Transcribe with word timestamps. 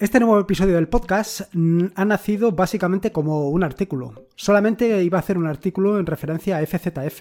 Este 0.00 0.18
nuevo 0.18 0.40
episodio 0.40 0.76
del 0.76 0.88
podcast 0.88 1.42
mm, 1.52 1.88
ha 1.94 2.06
nacido 2.06 2.52
básicamente 2.52 3.12
como 3.12 3.50
un 3.50 3.62
artículo. 3.62 4.28
Solamente 4.34 5.04
iba 5.04 5.18
a 5.18 5.20
hacer 5.20 5.36
un 5.36 5.46
artículo 5.46 5.98
en 5.98 6.06
referencia 6.06 6.56
a 6.56 6.64
FZF. 6.64 7.20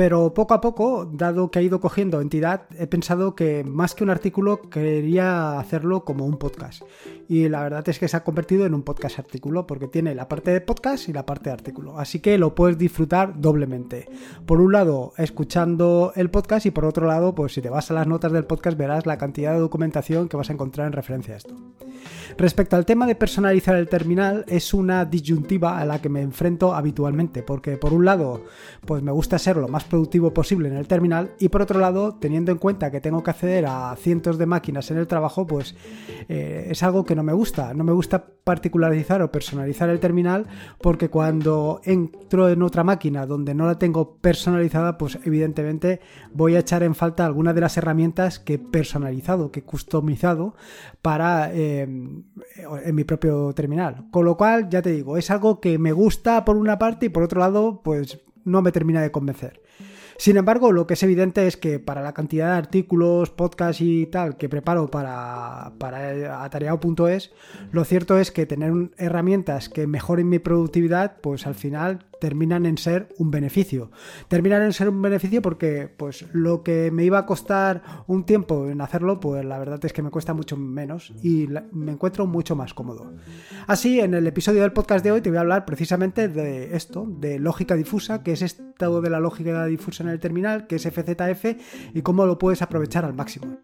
Pero 0.00 0.32
poco 0.32 0.54
a 0.54 0.62
poco, 0.62 1.04
dado 1.12 1.50
que 1.50 1.58
ha 1.58 1.62
ido 1.62 1.78
cogiendo 1.78 2.22
entidad, 2.22 2.62
he 2.78 2.86
pensado 2.86 3.34
que 3.34 3.64
más 3.64 3.94
que 3.94 4.02
un 4.02 4.08
artículo 4.08 4.62
quería 4.70 5.58
hacerlo 5.58 6.06
como 6.06 6.24
un 6.24 6.38
podcast. 6.38 6.84
Y 7.28 7.50
la 7.50 7.62
verdad 7.62 7.86
es 7.86 7.98
que 7.98 8.08
se 8.08 8.16
ha 8.16 8.24
convertido 8.24 8.64
en 8.64 8.72
un 8.72 8.82
podcast 8.82 9.18
artículo 9.18 9.66
porque 9.66 9.88
tiene 9.88 10.14
la 10.14 10.26
parte 10.26 10.52
de 10.52 10.62
podcast 10.62 11.10
y 11.10 11.12
la 11.12 11.26
parte 11.26 11.50
de 11.50 11.52
artículo. 11.52 11.98
Así 11.98 12.20
que 12.20 12.38
lo 12.38 12.54
puedes 12.54 12.78
disfrutar 12.78 13.38
doblemente. 13.42 14.08
Por 14.46 14.62
un 14.62 14.72
lado, 14.72 15.12
escuchando 15.18 16.14
el 16.16 16.30
podcast 16.30 16.64
y 16.64 16.70
por 16.70 16.86
otro 16.86 17.06
lado, 17.06 17.34
pues 17.34 17.52
si 17.52 17.60
te 17.60 17.68
vas 17.68 17.90
a 17.90 17.94
las 17.94 18.06
notas 18.06 18.32
del 18.32 18.46
podcast 18.46 18.78
verás 18.78 19.04
la 19.04 19.18
cantidad 19.18 19.52
de 19.52 19.60
documentación 19.60 20.30
que 20.30 20.38
vas 20.38 20.48
a 20.48 20.54
encontrar 20.54 20.86
en 20.86 20.94
referencia 20.94 21.34
a 21.34 21.36
esto. 21.36 21.54
Respecto 22.38 22.74
al 22.76 22.86
tema 22.86 23.06
de 23.06 23.16
personalizar 23.16 23.76
el 23.76 23.88
terminal, 23.88 24.46
es 24.48 24.72
una 24.72 25.04
disyuntiva 25.04 25.78
a 25.78 25.84
la 25.84 26.00
que 26.00 26.08
me 26.08 26.22
enfrento 26.22 26.74
habitualmente, 26.74 27.42
porque 27.42 27.76
por 27.76 27.92
un 27.92 28.06
lado, 28.06 28.44
pues 28.86 29.02
me 29.02 29.12
gusta 29.12 29.38
ser 29.38 29.58
lo 29.58 29.68
más 29.68 29.84
productivo 29.90 30.32
posible 30.32 30.68
en 30.68 30.76
el 30.76 30.88
terminal 30.88 31.32
y 31.38 31.50
por 31.50 31.60
otro 31.60 31.78
lado, 31.78 32.14
teniendo 32.14 32.50
en 32.50 32.56
cuenta 32.56 32.90
que 32.90 33.02
tengo 33.02 33.22
que 33.22 33.30
acceder 33.30 33.66
a 33.66 33.94
cientos 33.96 34.38
de 34.38 34.46
máquinas 34.46 34.90
en 34.90 34.96
el 34.96 35.06
trabajo, 35.06 35.46
pues 35.46 35.74
eh, 36.30 36.68
es 36.70 36.82
algo 36.82 37.04
que 37.04 37.14
no 37.14 37.22
me 37.22 37.34
gusta. 37.34 37.74
No 37.74 37.84
me 37.84 37.92
gusta 37.92 38.24
particularizar 38.44 39.20
o 39.20 39.30
personalizar 39.30 39.90
el 39.90 40.00
terminal 40.00 40.46
porque 40.80 41.10
cuando 41.10 41.82
entro 41.84 42.48
en 42.48 42.62
otra 42.62 42.84
máquina 42.84 43.26
donde 43.26 43.54
no 43.54 43.66
la 43.66 43.78
tengo 43.78 44.16
personalizada, 44.16 44.96
pues 44.96 45.18
evidentemente 45.24 46.00
voy 46.32 46.56
a 46.56 46.60
echar 46.60 46.82
en 46.82 46.94
falta 46.94 47.26
alguna 47.26 47.52
de 47.52 47.60
las 47.60 47.76
herramientas 47.76 48.38
que 48.38 48.54
he 48.54 48.58
personalizado, 48.58 49.50
que 49.50 49.60
he 49.60 49.64
customizado 49.64 50.54
para 51.02 51.52
eh, 51.52 51.82
en 51.82 52.94
mi 52.94 53.04
propio 53.04 53.52
terminal. 53.52 54.06
Con 54.10 54.24
lo 54.24 54.36
cual, 54.36 54.68
ya 54.70 54.80
te 54.80 54.92
digo, 54.92 55.16
es 55.16 55.30
algo 55.30 55.60
que 55.60 55.78
me 55.78 55.92
gusta 55.92 56.44
por 56.44 56.56
una 56.56 56.78
parte 56.78 57.06
y 57.06 57.08
por 57.08 57.22
otro 57.22 57.40
lado, 57.40 57.82
pues 57.82 58.20
no 58.44 58.62
me 58.62 58.72
termina 58.72 59.02
de 59.02 59.10
convencer. 59.10 59.60
Sin 60.20 60.36
embargo, 60.36 60.70
lo 60.70 60.86
que 60.86 60.94
es 60.94 61.02
evidente 61.02 61.46
es 61.46 61.56
que 61.56 61.78
para 61.78 62.02
la 62.02 62.12
cantidad 62.12 62.52
de 62.52 62.58
artículos, 62.58 63.30
podcasts 63.30 63.80
y 63.80 64.04
tal 64.04 64.36
que 64.36 64.50
preparo 64.50 64.90
para, 64.90 65.72
para 65.78 66.44
atareado.es, 66.44 67.32
lo 67.72 67.84
cierto 67.84 68.18
es 68.18 68.30
que 68.30 68.44
tener 68.44 68.90
herramientas 68.98 69.70
que 69.70 69.86
mejoren 69.86 70.28
mi 70.28 70.38
productividad, 70.38 71.22
pues 71.22 71.46
al 71.46 71.54
final 71.54 72.09
terminan 72.20 72.66
en 72.66 72.78
ser 72.78 73.08
un 73.18 73.30
beneficio. 73.30 73.90
Terminan 74.28 74.62
en 74.62 74.72
ser 74.72 74.88
un 74.88 75.02
beneficio 75.02 75.42
porque 75.42 75.92
pues 75.96 76.26
lo 76.32 76.62
que 76.62 76.90
me 76.90 77.04
iba 77.04 77.18
a 77.18 77.26
costar 77.26 77.82
un 78.06 78.24
tiempo 78.24 78.68
en 78.68 78.80
hacerlo, 78.80 79.18
pues 79.18 79.44
la 79.44 79.58
verdad 79.58 79.84
es 79.84 79.92
que 79.92 80.02
me 80.02 80.10
cuesta 80.10 80.34
mucho 80.34 80.56
menos 80.56 81.12
y 81.22 81.48
me 81.72 81.92
encuentro 81.92 82.26
mucho 82.26 82.54
más 82.54 82.74
cómodo. 82.74 83.12
Así, 83.66 84.00
en 84.00 84.14
el 84.14 84.26
episodio 84.26 84.62
del 84.62 84.72
podcast 84.72 85.04
de 85.04 85.12
hoy 85.12 85.20
te 85.20 85.30
voy 85.30 85.38
a 85.38 85.40
hablar 85.40 85.64
precisamente 85.64 86.28
de 86.28 86.76
esto, 86.76 87.06
de 87.08 87.38
lógica 87.38 87.74
difusa, 87.74 88.22
que 88.22 88.32
es 88.32 88.42
estado 88.42 89.00
de 89.00 89.10
la 89.10 89.20
lógica 89.20 89.64
difusa 89.66 90.04
en 90.04 90.10
el 90.10 90.20
terminal, 90.20 90.66
que 90.66 90.76
es 90.76 90.82
FZF 90.82 91.56
y 91.94 92.02
cómo 92.02 92.26
lo 92.26 92.38
puedes 92.38 92.62
aprovechar 92.62 93.04
al 93.04 93.14
máximo. 93.14 93.58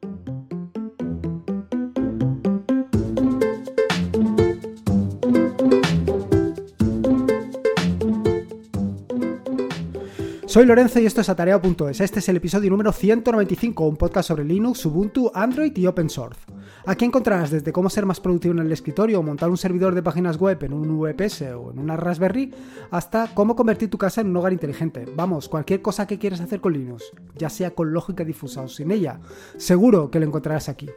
Soy 10.57 10.65
Lorenzo 10.65 10.99
y 11.01 11.05
esto 11.05 11.21
es 11.21 11.29
Atareado.es. 11.29 12.01
Este 12.01 12.21
es 12.21 12.29
el 12.31 12.39
episodio 12.39 12.71
número 12.71 12.91
195, 12.91 13.87
un 13.87 13.99
podcast 13.99 14.29
sobre 14.29 14.43
Linux, 14.43 14.87
Ubuntu, 14.87 15.31
Android 15.35 15.77
y 15.77 15.87
Open 15.87 16.09
Source. 16.09 16.41
Aquí 16.87 17.05
encontrarás 17.05 17.51
desde 17.51 17.75
cómo 17.75 17.91
ser 17.91 18.07
más 18.07 18.21
productivo 18.21 18.55
en 18.55 18.61
el 18.61 18.73
escritorio 18.73 19.23
montar 19.23 19.51
un 19.51 19.59
servidor 19.59 19.95
de 19.95 20.03
páginas 20.03 20.39
web 20.39 20.65
en 20.65 20.73
un 20.73 20.99
VPS 20.99 21.43
o 21.53 21.73
en 21.73 21.79
una 21.79 21.99
Raspberry, 21.99 22.55
hasta 22.91 23.29
cómo 23.35 23.55
convertir 23.55 23.91
tu 23.91 23.99
casa 23.99 24.23
en 24.23 24.29
un 24.29 24.37
hogar 24.39 24.55
inteligente. 24.55 25.05
Vamos, 25.15 25.51
cualquier 25.51 25.83
cosa 25.83 26.07
que 26.07 26.19
quieras 26.19 26.41
hacer 26.41 26.63
con 26.63 26.73
Linux, 26.73 27.13
ya 27.35 27.51
sea 27.51 27.73
con 27.73 27.93
lógica 27.93 28.25
difusa 28.25 28.63
o 28.63 28.69
sin 28.69 28.93
ella, 28.93 29.21
seguro 29.59 30.11
que 30.11 30.21
lo 30.21 30.25
encontrarás 30.25 30.71
aquí. 30.71 30.89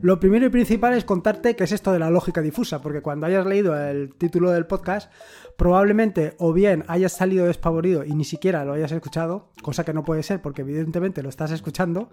Lo 0.00 0.20
primero 0.20 0.46
y 0.46 0.48
principal 0.48 0.94
es 0.94 1.04
contarte 1.04 1.56
qué 1.56 1.64
es 1.64 1.72
esto 1.72 1.92
de 1.92 1.98
la 1.98 2.08
lógica 2.08 2.40
difusa, 2.40 2.80
porque 2.80 3.02
cuando 3.02 3.26
hayas 3.26 3.46
leído 3.46 3.76
el 3.76 4.14
título 4.14 4.52
del 4.52 4.64
podcast, 4.64 5.10
probablemente 5.56 6.36
o 6.38 6.52
bien 6.52 6.84
hayas 6.86 7.12
salido 7.12 7.46
despavorido 7.46 8.04
y 8.04 8.14
ni 8.14 8.24
siquiera 8.24 8.64
lo 8.64 8.74
hayas 8.74 8.92
escuchado, 8.92 9.50
cosa 9.60 9.84
que 9.84 9.92
no 9.92 10.04
puede 10.04 10.22
ser 10.22 10.40
porque 10.40 10.62
evidentemente 10.62 11.20
lo 11.20 11.28
estás 11.28 11.50
escuchando, 11.50 12.10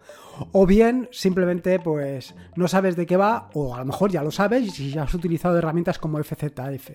o 0.52 0.66
bien 0.66 1.10
simplemente 1.12 1.80
pues 1.80 2.34
no 2.56 2.68
sabes 2.68 2.96
de 2.96 3.06
qué 3.06 3.18
va, 3.18 3.52
o 3.54 3.76
a 3.76 3.80
lo 3.80 3.86
mejor 3.86 4.10
ya 4.10 4.24
lo 4.24 4.32
sabes 4.32 4.80
y 4.80 4.90
ya 4.90 5.04
has 5.04 5.14
utilizado 5.14 5.56
herramientas 5.56 6.00
como 6.00 6.18
FZF. 6.24 6.90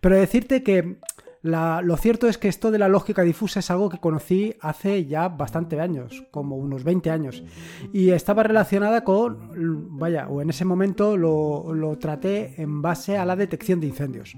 Pero 0.00 0.16
decirte 0.16 0.62
que 0.62 0.96
lo 1.42 1.96
cierto 1.96 2.28
es 2.28 2.38
que 2.38 2.48
esto 2.48 2.70
de 2.70 2.78
la 2.78 2.88
lógica 2.88 3.22
difusa 3.22 3.60
es 3.60 3.70
algo 3.70 3.88
que 3.88 3.98
conocí 3.98 4.54
hace 4.60 5.06
ya 5.06 5.28
bastante 5.28 5.80
años, 5.80 6.24
como 6.30 6.56
unos 6.56 6.84
20 6.84 7.10
años, 7.10 7.42
y 7.92 8.10
estaba 8.10 8.42
relacionada 8.42 9.02
con, 9.02 9.98
vaya, 9.98 10.28
o 10.28 10.40
en 10.40 10.50
ese 10.50 10.64
momento 10.64 11.16
lo, 11.16 11.74
lo 11.74 11.98
traté 11.98 12.60
en 12.62 12.80
base 12.80 13.16
a 13.16 13.24
la 13.24 13.34
detección 13.34 13.80
de 13.80 13.88
incendios. 13.88 14.36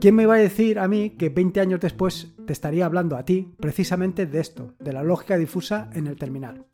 ¿Quién 0.00 0.14
me 0.14 0.22
iba 0.22 0.34
a 0.34 0.38
decir 0.38 0.78
a 0.78 0.88
mí 0.88 1.10
que 1.10 1.28
20 1.28 1.60
años 1.60 1.80
después 1.80 2.34
te 2.46 2.52
estaría 2.52 2.86
hablando 2.86 3.16
a 3.16 3.24
ti 3.24 3.54
precisamente 3.60 4.26
de 4.26 4.40
esto, 4.40 4.74
de 4.78 4.92
la 4.92 5.02
lógica 5.02 5.36
difusa 5.36 5.90
en 5.92 6.06
el 6.06 6.16
terminal? 6.16 6.64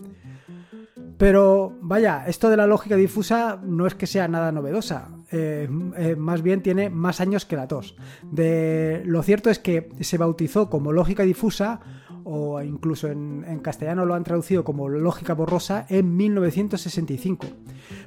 Pero 1.18 1.76
vaya, 1.80 2.24
esto 2.28 2.48
de 2.48 2.56
la 2.56 2.68
lógica 2.68 2.94
difusa 2.94 3.60
no 3.64 3.88
es 3.88 3.94
que 3.96 4.06
sea 4.06 4.28
nada 4.28 4.52
novedosa, 4.52 5.08
eh, 5.32 5.68
eh, 5.96 6.14
más 6.16 6.42
bien 6.42 6.62
tiene 6.62 6.90
más 6.90 7.20
años 7.20 7.44
que 7.44 7.56
la 7.56 7.66
tos. 7.66 7.96
Lo 8.32 9.22
cierto 9.24 9.50
es 9.50 9.58
que 9.58 9.90
se 10.00 10.16
bautizó 10.16 10.70
como 10.70 10.92
lógica 10.92 11.24
difusa, 11.24 11.80
o 12.22 12.62
incluso 12.62 13.08
en, 13.08 13.58
castellano 13.62 14.04
lo 14.04 14.14
han 14.14 14.22
traducido 14.22 14.62
como 14.62 14.88
lógica 14.88 15.34
borrosa, 15.34 15.86
en 15.88 16.16
1965. 16.16 17.46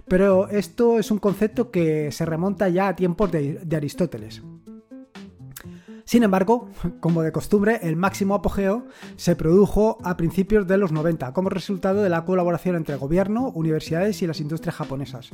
Pero 0.07 0.47
esto 0.47 0.97
es 0.97 1.11
un 1.11 1.19
concepto 1.19 1.69
que 1.69 2.13
se 2.13 2.25
remonta 2.25 2.69
ya 2.69 2.87
a 2.87 2.95
tiempos 2.95 3.29
de 3.31 3.75
Aristóteles. 3.75 4.41
Sin 6.11 6.23
embargo, 6.23 6.67
como 6.99 7.21
de 7.21 7.31
costumbre, 7.31 7.79
el 7.83 7.95
máximo 7.95 8.35
apogeo 8.35 8.85
se 9.15 9.37
produjo 9.37 9.97
a 10.03 10.17
principios 10.17 10.67
de 10.67 10.75
los 10.75 10.91
90 10.91 11.31
como 11.31 11.47
resultado 11.47 12.03
de 12.03 12.09
la 12.09 12.25
colaboración 12.25 12.75
entre 12.75 12.95
el 12.95 12.99
gobierno, 12.99 13.49
universidades 13.55 14.21
y 14.21 14.27
las 14.27 14.41
industrias 14.41 14.75
japonesas. 14.75 15.29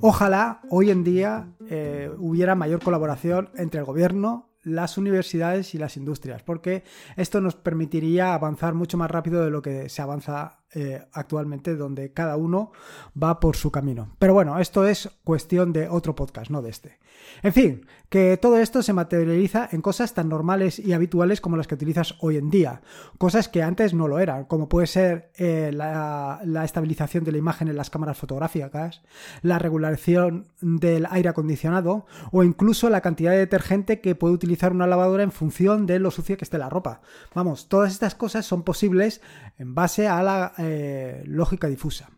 Ojalá 0.00 0.60
hoy 0.70 0.90
en 0.90 1.02
día 1.02 1.48
eh, 1.68 2.08
hubiera 2.18 2.54
mayor 2.54 2.80
colaboración 2.84 3.50
entre 3.56 3.80
el 3.80 3.84
gobierno, 3.84 4.48
las 4.62 4.96
universidades 4.96 5.74
y 5.74 5.78
las 5.78 5.96
industrias, 5.96 6.44
porque 6.44 6.84
esto 7.16 7.40
nos 7.40 7.56
permitiría 7.56 8.32
avanzar 8.32 8.74
mucho 8.74 8.96
más 8.96 9.10
rápido 9.10 9.44
de 9.44 9.50
lo 9.50 9.60
que 9.60 9.88
se 9.88 10.02
avanza 10.02 10.61
eh, 10.74 11.04
actualmente, 11.12 11.76
donde 11.76 12.12
cada 12.12 12.36
uno 12.36 12.72
va 13.20 13.40
por 13.40 13.56
su 13.56 13.70
camino. 13.70 14.16
Pero 14.18 14.34
bueno, 14.34 14.58
esto 14.58 14.86
es 14.86 15.10
cuestión 15.24 15.72
de 15.72 15.88
otro 15.88 16.14
podcast, 16.14 16.50
no 16.50 16.62
de 16.62 16.70
este. 16.70 16.98
En 17.42 17.52
fin, 17.52 17.86
que 18.08 18.36
todo 18.36 18.58
esto 18.58 18.82
se 18.82 18.92
materializa 18.92 19.68
en 19.72 19.80
cosas 19.80 20.12
tan 20.12 20.28
normales 20.28 20.78
y 20.78 20.92
habituales 20.92 21.40
como 21.40 21.56
las 21.56 21.66
que 21.66 21.74
utilizas 21.74 22.14
hoy 22.20 22.36
en 22.36 22.50
día, 22.50 22.82
cosas 23.18 23.48
que 23.48 23.62
antes 23.62 23.94
no 23.94 24.06
lo 24.06 24.18
eran, 24.18 24.44
como 24.44 24.68
puede 24.68 24.86
ser 24.86 25.30
eh, 25.36 25.70
la, 25.72 26.40
estabilización 26.62 27.24
de 27.24 27.32
la 27.32 27.38
imagen 27.38 27.68
en 27.68 27.76
las 27.76 27.90
cámaras 27.90 28.18
fotográficas, 28.18 29.02
la 29.40 29.58
regulación 29.58 30.48
del 30.60 31.06
aire 31.10 31.30
acondicionado 31.30 32.06
o 32.30 32.44
incluso 32.44 32.90
la 32.90 33.00
cantidad 33.00 33.32
de 33.32 33.38
detergente 33.38 34.00
que 34.00 34.14
puede 34.14 34.34
utilizar 34.34 34.72
una 34.72 34.86
lavadora 34.86 35.22
en 35.22 35.32
función 35.32 35.86
de 35.86 35.98
lo 35.98 36.10
sucia 36.10 36.36
que 36.36 36.44
esté 36.44 36.58
la 36.58 36.68
ropa. 36.68 37.00
Vamos, 37.34 37.68
todas 37.68 37.92
estas 37.92 38.14
cosas 38.14 38.44
son 38.44 38.62
posibles 38.62 39.22
en 39.58 39.74
base 39.74 40.06
a 40.06 40.22
la 40.22 40.52
eh, 40.62 41.22
lógica 41.26 41.68
difusa. 41.68 42.10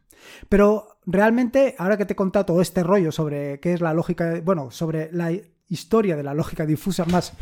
Pero 0.49 0.99
realmente, 1.07 1.75
ahora 1.79 1.97
que 1.97 2.07
te 2.07 2.15
he 2.15 2.17
contado 2.17 2.47
todo 2.47 2.61
este 2.61 2.83
rollo 2.83 3.13
sobre 3.13 3.61
qué 3.61 3.75
es 3.75 3.81
la 3.81 3.95
lógica, 3.95 4.41
bueno, 4.43 4.71
sobre 4.71 5.11
la 5.13 5.33
historia 5.69 6.17
de 6.17 6.23
la 6.23 6.35
lógica 6.35 6.67
difusa, 6.67 7.05
más 7.07 7.33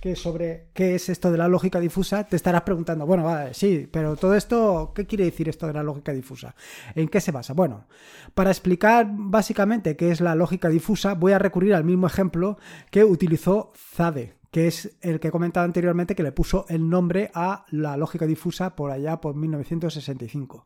que 0.00 0.14
sobre 0.14 0.68
qué 0.74 0.94
es 0.94 1.08
esto 1.08 1.30
de 1.32 1.38
la 1.38 1.48
lógica 1.48 1.80
difusa, 1.80 2.24
te 2.24 2.36
estarás 2.36 2.62
preguntando, 2.62 3.06
bueno, 3.06 3.24
vale, 3.24 3.54
sí, 3.54 3.88
pero 3.90 4.16
todo 4.16 4.34
esto, 4.34 4.92
¿qué 4.94 5.06
quiere 5.06 5.24
decir 5.24 5.48
esto 5.48 5.66
de 5.66 5.72
la 5.72 5.82
lógica 5.82 6.12
difusa? 6.12 6.54
¿En 6.94 7.08
qué 7.08 7.20
se 7.20 7.32
basa? 7.32 7.54
Bueno, 7.54 7.86
para 8.34 8.50
explicar 8.50 9.06
básicamente 9.10 9.96
qué 9.96 10.10
es 10.10 10.20
la 10.20 10.34
lógica 10.34 10.68
difusa, 10.68 11.14
voy 11.14 11.32
a 11.32 11.38
recurrir 11.38 11.74
al 11.74 11.84
mismo 11.84 12.06
ejemplo 12.06 12.58
que 12.90 13.04
utilizó 13.04 13.72
Zade, 13.74 14.39
que 14.50 14.66
es 14.66 14.96
el 15.00 15.20
que 15.20 15.28
he 15.28 15.30
comentado 15.30 15.64
anteriormente 15.64 16.14
que 16.14 16.22
le 16.22 16.32
puso 16.32 16.66
el 16.68 16.88
nombre 16.88 17.30
a 17.34 17.64
la 17.70 17.96
lógica 17.96 18.26
difusa 18.26 18.74
por 18.74 18.90
allá 18.90 19.20
por 19.20 19.34
1965. 19.34 20.64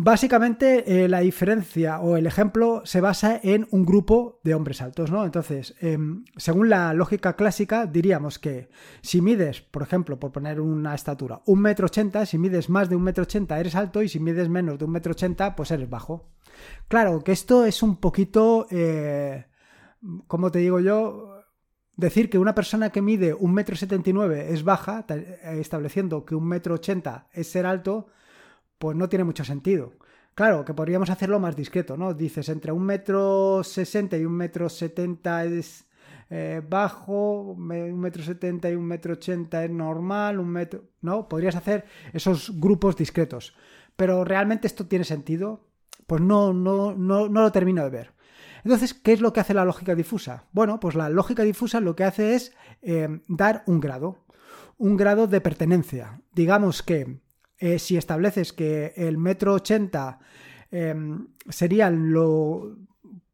Básicamente 0.00 1.04
eh, 1.04 1.08
la 1.08 1.18
diferencia 1.18 1.98
o 1.98 2.16
el 2.16 2.28
ejemplo 2.28 2.82
se 2.84 3.00
basa 3.00 3.40
en 3.42 3.66
un 3.72 3.84
grupo 3.84 4.38
de 4.44 4.54
hombres 4.54 4.80
altos, 4.80 5.10
¿no? 5.10 5.24
Entonces, 5.24 5.74
em, 5.80 6.24
según 6.36 6.68
la 6.68 6.94
lógica 6.94 7.34
clásica, 7.34 7.84
diríamos 7.84 8.38
que 8.38 8.68
si 9.02 9.20
mides, 9.20 9.60
por 9.60 9.82
ejemplo, 9.82 10.20
por 10.20 10.30
poner 10.30 10.60
una 10.60 10.94
estatura, 10.94 11.42
un 11.46 11.60
metro 11.62 11.86
ochenta, 11.86 12.26
si 12.26 12.38
mides 12.38 12.70
más 12.70 12.88
de 12.88 12.94
un 12.94 13.02
metro 13.02 13.24
ochenta 13.24 13.58
eres 13.58 13.74
alto 13.74 14.00
y 14.00 14.08
si 14.08 14.20
mides 14.20 14.48
menos 14.48 14.78
de 14.78 14.84
un 14.84 14.92
metro 14.92 15.10
ochenta, 15.10 15.56
pues 15.56 15.72
eres 15.72 15.90
bajo. 15.90 16.28
Claro, 16.86 17.24
que 17.24 17.32
esto 17.32 17.64
es 17.64 17.82
un 17.82 17.96
poquito, 17.96 18.68
eh, 18.70 19.46
como 20.28 20.52
te 20.52 20.60
digo 20.60 20.78
yo, 20.78 21.27
decir 21.98 22.30
que 22.30 22.38
una 22.38 22.54
persona 22.54 22.88
que 22.88 23.02
mide 23.02 23.34
un 23.34 23.52
metro 23.52 23.76
setenta 23.76 24.08
y 24.08 24.14
nueve 24.14 24.54
es 24.54 24.64
baja, 24.64 25.04
estableciendo 25.42 26.24
que 26.24 26.34
un 26.34 26.46
metro 26.48 26.76
ochenta 26.76 27.26
es 27.32 27.50
ser 27.50 27.66
alto, 27.66 28.06
pues 28.78 28.96
no 28.96 29.08
tiene 29.08 29.24
mucho 29.24 29.44
sentido. 29.44 29.92
Claro, 30.34 30.64
que 30.64 30.72
podríamos 30.72 31.10
hacerlo 31.10 31.40
más 31.40 31.56
discreto, 31.56 31.96
¿no? 31.96 32.14
Dices, 32.14 32.48
entre 32.48 32.70
un 32.70 32.84
metro 32.84 33.62
sesenta 33.64 34.16
y 34.16 34.24
un 34.24 34.34
metro 34.34 34.68
setenta 34.68 35.44
es 35.44 35.84
eh, 36.30 36.62
bajo, 36.66 37.54
un 37.56 38.00
metro 38.00 38.22
setenta 38.22 38.70
y 38.70 38.76
un 38.76 38.84
metro 38.84 39.14
ochenta 39.14 39.64
es 39.64 39.70
normal, 39.70 40.38
un 40.38 40.48
metro... 40.48 40.84
¿No? 41.00 41.28
Podrías 41.28 41.56
hacer 41.56 41.86
esos 42.12 42.52
grupos 42.60 42.96
discretos. 42.96 43.54
Pero 43.96 44.24
realmente 44.24 44.68
esto 44.68 44.86
tiene 44.86 45.04
sentido. 45.04 45.66
Pues 46.06 46.22
no, 46.22 46.52
no, 46.52 46.94
no, 46.94 47.28
no 47.28 47.42
lo 47.42 47.50
termino 47.50 47.82
de 47.82 47.90
ver. 47.90 48.12
Entonces, 48.64 48.94
¿qué 48.94 49.12
es 49.12 49.20
lo 49.20 49.32
que 49.32 49.40
hace 49.40 49.54
la 49.54 49.64
lógica 49.64 49.94
difusa? 49.94 50.44
Bueno, 50.52 50.80
pues 50.80 50.94
la 50.94 51.08
lógica 51.08 51.42
difusa 51.42 51.80
lo 51.80 51.94
que 51.94 52.04
hace 52.04 52.34
es 52.34 52.52
eh, 52.82 53.20
dar 53.28 53.62
un 53.66 53.80
grado, 53.80 54.24
un 54.76 54.96
grado 54.96 55.26
de 55.26 55.40
pertenencia. 55.40 56.20
Digamos 56.32 56.82
que 56.82 57.20
eh, 57.58 57.78
si 57.78 57.96
estableces 57.96 58.52
que 58.52 58.92
el 58.96 59.18
metro 59.18 59.54
ochenta 59.54 60.20
em, 60.70 61.28
sería 61.48 61.90
lo, 61.90 62.76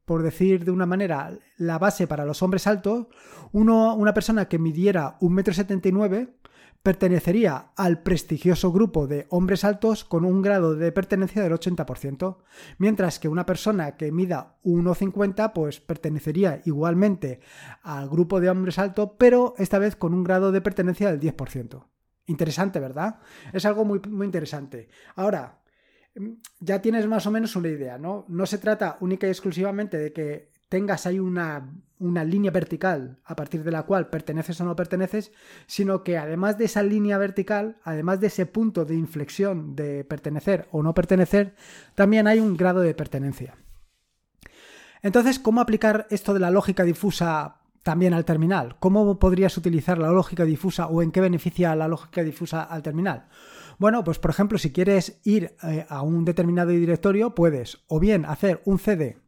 por 0.05 0.23
decir 0.23 0.65
de 0.65 0.71
una 0.71 0.87
manera, 0.87 1.39
la 1.57 1.79
base 1.79 2.07
para 2.07 2.25
los 2.25 2.43
hombres 2.43 2.67
altos, 2.67 3.07
una 3.53 4.15
persona 4.15 4.49
que 4.49 4.59
midiera 4.59 5.17
un 5.21 5.35
metro 5.35 5.55
setenta 5.55 5.89
y 5.89 5.93
nueve 5.93 6.37
pertenecería 6.85 7.71
al 7.77 8.03
prestigioso 8.03 8.71
grupo 8.71 9.07
de 9.07 9.27
hombres 9.31 9.65
altos 9.65 10.05
con 10.05 10.27
un 10.27 10.43
grado 10.43 10.75
de 10.75 10.93
pertenencia 10.93 11.43
del 11.43 11.55
80%, 11.55 12.37
mientras 12.77 13.19
que 13.19 13.29
una 13.29 13.47
persona 13.47 13.97
que 13.97 14.13
mida 14.13 14.59
1,50 14.65 15.55
pues 15.55 15.81
pertenecería 15.81 16.61
igualmente 16.67 17.41
al 17.83 18.11
grupo 18.11 18.39
de 18.39 18.51
hombres 18.51 18.79
altos, 18.79 19.13
pero 19.17 19.55
esta 19.57 19.79
vez 19.79 19.97
con 19.97 20.13
un 20.13 20.25
grado 20.25 20.53
de 20.53 20.61
pertenencia 20.61 21.11
del 21.11 21.21
10%. 21.21 21.87
Interesante, 22.27 22.81
¿verdad? 22.81 23.19
Es 23.55 23.65
algo 23.65 23.87
muy, 23.87 24.01
muy 24.07 24.27
interesante. 24.27 24.91
Ahora, 25.17 25.63
ya 26.61 26.83
tienes 26.83 27.07
más 27.07 27.27
o 27.27 27.31
menos 27.31 27.57
una 27.57 27.69
idea, 27.69 27.97
¿no? 27.97 28.27
No 28.29 28.45
se 28.45 28.59
trata 28.59 28.99
única 29.01 29.27
y 29.27 29.31
exclusivamente 29.31 29.97
de 29.97 30.13
que 30.13 30.54
tengas 30.75 31.07
ahí 31.07 31.21
una, 31.21 31.73
una, 32.01 32.25
línea 32.25 32.51
vertical 32.51 33.21
a 33.27 33.37
partir 33.37 33.63
de 33.63 33.71
la 33.71 33.85
cual 33.85 34.11
perteneces 34.11 34.61
o 34.61 34.65
no 34.65 34.75
perteneces, 34.75 35.31
sino 35.69 36.03
que 36.03 36.19
además 36.19 36.59
de 36.59 36.65
esa 36.65 36.83
línea 36.83 37.17
vertical, 37.17 37.77
además 37.85 38.19
de 38.19 38.27
ese 38.27 38.45
punto 38.45 38.85
de 38.85 38.97
inflexión 38.97 39.77
de 39.77 40.03
pertenecer 40.03 40.67
o 40.73 40.83
no 40.83 40.93
pertenecer, 40.93 41.55
también 41.95 42.27
hay 42.27 42.41
un 42.41 42.57
grado 42.57 42.81
de 42.81 42.93
pertenencia. 42.93 43.55
Entonces, 45.01 45.39
¿cómo 45.39 45.61
aplicar 45.61 46.09
esto 46.11 46.35
de 46.35 46.41
la 46.41 46.51
lógica 46.51 46.83
difusa 46.83 47.61
también 47.85 48.15
al 48.15 48.25
terminal. 48.25 48.77
¿Cómo 48.81 49.19
podrías 49.19 49.57
utilizar 49.59 49.99
la 49.99 50.09
lógica 50.09 50.45
difusa 50.45 50.87
o 50.87 51.03
en 51.03 51.13
qué 51.13 51.21
beneficia 51.21 51.77
la 51.77 51.87
lógica 51.87 52.25
difusa 52.25 52.63
al 52.63 52.83
terminal? 52.83 53.27
Bueno, 53.79 54.03
pues 54.03 54.19
por 54.19 54.31
ejemplo, 54.31 54.57
si 54.57 54.73
quieres 54.73 55.21
ir 55.23 55.55
eh, 55.63 55.85
a 55.91 56.01
un 56.01 56.25
determinado 56.25 56.71
directorio, 56.71 57.35
puedes 57.35 57.85
o 57.87 58.01
bien 58.01 58.25
hacer 58.25 58.63
un 58.65 58.79
CD 58.79 59.19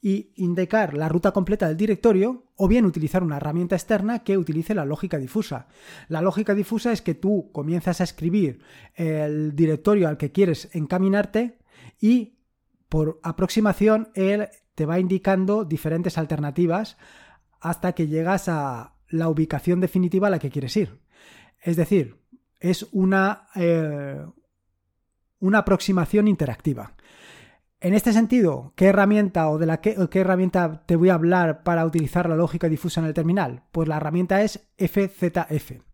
y 0.00 0.32
indicar 0.36 0.94
la 0.94 1.08
ruta 1.08 1.32
completa 1.32 1.66
del 1.66 1.76
directorio 1.76 2.44
o 2.56 2.68
bien 2.68 2.86
utilizar 2.86 3.22
una 3.22 3.36
herramienta 3.36 3.76
externa 3.76 4.20
que 4.20 4.38
utilice 4.38 4.74
la 4.74 4.84
lógica 4.84 5.18
difusa. 5.18 5.66
La 6.08 6.22
lógica 6.22 6.54
difusa 6.54 6.92
es 6.92 7.02
que 7.02 7.14
tú 7.14 7.50
comienzas 7.52 8.00
a 8.00 8.04
escribir 8.04 8.60
el 8.94 9.56
directorio 9.56 10.08
al 10.08 10.16
que 10.16 10.32
quieres 10.32 10.68
encaminarte 10.72 11.58
y 12.00 12.38
por 12.88 13.20
aproximación 13.22 14.08
él 14.14 14.48
te 14.74 14.86
va 14.86 15.00
indicando 15.00 15.64
diferentes 15.64 16.18
alternativas 16.18 16.96
hasta 17.60 17.92
que 17.92 18.06
llegas 18.06 18.48
a 18.48 18.94
la 19.08 19.28
ubicación 19.28 19.80
definitiva 19.80 20.28
a 20.28 20.30
la 20.30 20.38
que 20.38 20.50
quieres 20.50 20.76
ir. 20.76 21.00
Es 21.60 21.76
decir, 21.76 22.16
es 22.60 22.86
una, 22.92 23.48
eh, 23.56 24.24
una 25.40 25.58
aproximación 25.58 26.28
interactiva. 26.28 26.94
En 27.80 27.94
este 27.94 28.12
sentido, 28.12 28.72
¿qué 28.74 28.86
herramienta 28.86 29.48
o 29.48 29.56
de 29.56 29.66
la 29.66 29.80
qué 29.80 29.94
herramienta 30.12 30.82
te 30.84 30.96
voy 30.96 31.10
a 31.10 31.14
hablar 31.14 31.62
para 31.62 31.86
utilizar 31.86 32.28
la 32.28 32.34
lógica 32.34 32.68
difusa 32.68 33.00
en 33.00 33.06
el 33.06 33.14
terminal? 33.14 33.62
Pues 33.70 33.86
la 33.86 33.98
herramienta 33.98 34.42
es 34.42 34.66
FZF. 34.76 35.88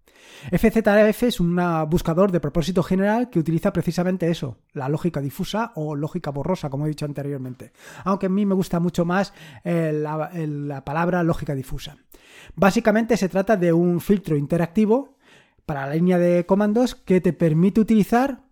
FZF 0.51 1.23
es 1.25 1.41
un 1.41 1.61
buscador 1.91 2.33
de 2.33 2.41
propósito 2.41 2.83
general 2.83 3.29
que 3.29 3.39
utiliza 3.39 3.71
precisamente 3.71 4.31
eso, 4.31 4.57
la 4.73 4.89
lógica 4.89 5.21
difusa 5.21 5.73
o 5.75 5.95
lógica 5.95 6.31
borrosa, 6.31 6.71
como 6.71 6.87
he 6.87 6.89
dicho 6.89 7.05
anteriormente. 7.05 7.73
Aunque 8.05 8.27
a 8.27 8.31
mí 8.31 8.47
me 8.47 8.55
gusta 8.55 8.81
mucho 8.81 9.05
más 9.05 9.35
eh, 9.63 9.93
la, 9.93 10.85
palabra 10.87 11.23
lógica 11.23 11.55
difusa. 11.55 11.99
Básicamente 12.55 13.19
se 13.19 13.29
trata 13.29 13.59
de 13.59 13.75
un 13.75 14.01
filtro 14.01 14.39
interactivo 14.39 15.19
para 15.67 15.87
la 15.87 15.95
línea 15.95 16.17
de 16.17 16.47
comandos 16.47 16.95
que 16.95 17.21
te 17.21 17.35
permite 17.35 17.83
utilizar 17.83 18.44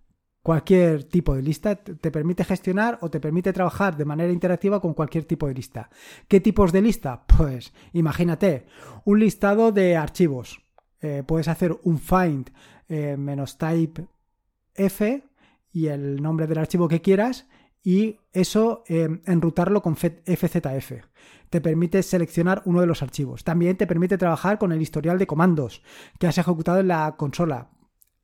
cualquier 0.42 1.04
tipo 1.04 1.34
de 1.34 1.42
lista, 1.42 1.76
te 1.76 2.10
permite 2.10 2.44
gestionar 2.44 2.98
o 3.00 3.10
te 3.10 3.20
permite 3.20 3.52
trabajar 3.52 3.96
de 3.96 4.04
manera 4.04 4.32
interactiva 4.32 4.80
con 4.80 4.94
cualquier 4.94 5.24
tipo 5.24 5.46
de 5.46 5.54
lista. 5.54 5.88
¿Qué 6.28 6.40
tipos 6.40 6.72
de 6.72 6.82
lista? 6.82 7.24
Pues 7.36 7.72
imagínate, 7.92 8.66
un 9.04 9.20
listado 9.20 9.72
de 9.72 9.96
archivos, 9.96 10.62
eh, 11.00 11.22
puedes 11.26 11.48
hacer 11.48 11.76
un 11.82 11.98
find 11.98 12.50
eh, 12.88 13.16
menos 13.16 13.58
type 13.58 14.06
f 14.74 15.24
y 15.72 15.86
el 15.86 16.22
nombre 16.22 16.46
del 16.46 16.58
archivo 16.58 16.88
que 16.88 17.00
quieras 17.00 17.46
y 17.82 18.20
eso 18.32 18.84
eh, 18.86 19.08
enrutarlo 19.26 19.82
con 19.82 19.96
FZF. 19.96 20.92
Te 21.50 21.60
permite 21.60 22.02
seleccionar 22.02 22.62
uno 22.64 22.80
de 22.80 22.86
los 22.86 23.02
archivos. 23.02 23.44
También 23.44 23.76
te 23.76 23.86
permite 23.86 24.18
trabajar 24.18 24.58
con 24.58 24.72
el 24.72 24.80
historial 24.80 25.18
de 25.18 25.26
comandos 25.26 25.82
que 26.18 26.26
has 26.26 26.38
ejecutado 26.38 26.80
en 26.80 26.88
la 26.88 27.16
consola. 27.16 27.70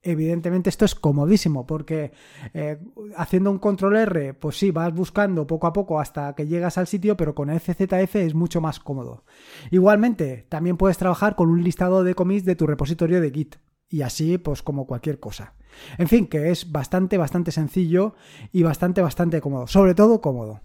Evidentemente 0.02 0.70
esto 0.70 0.84
es 0.84 0.94
comodísimo 0.94 1.66
porque 1.66 2.12
eh, 2.54 2.78
haciendo 3.16 3.50
un 3.50 3.58
control 3.58 3.96
R, 3.96 4.34
pues 4.34 4.56
sí, 4.56 4.70
vas 4.70 4.94
buscando 4.94 5.46
poco 5.46 5.66
a 5.66 5.72
poco 5.72 5.98
hasta 5.98 6.34
que 6.34 6.46
llegas 6.46 6.78
al 6.78 6.86
sitio, 6.86 7.16
pero 7.16 7.34
con 7.34 7.50
FZF 7.50 8.14
es 8.16 8.34
mucho 8.34 8.60
más 8.60 8.78
cómodo. 8.78 9.24
Igualmente, 9.72 10.46
también 10.48 10.76
puedes 10.76 10.98
trabajar 10.98 11.34
con 11.34 11.48
un 11.48 11.64
listado 11.64 12.04
de 12.04 12.14
commits 12.14 12.44
de 12.44 12.54
tu 12.54 12.66
repositorio 12.66 13.20
de 13.20 13.30
Git 13.32 13.56
y 13.88 14.02
así 14.02 14.38
pues 14.38 14.62
como 14.62 14.86
cualquier 14.86 15.18
cosa. 15.18 15.54
En 15.98 16.08
fin, 16.08 16.28
que 16.28 16.50
es 16.50 16.70
bastante, 16.70 17.18
bastante 17.18 17.50
sencillo 17.50 18.14
y 18.52 18.62
bastante, 18.62 19.02
bastante 19.02 19.40
cómodo, 19.40 19.66
sobre 19.66 19.94
todo 19.94 20.20
cómodo. 20.20 20.62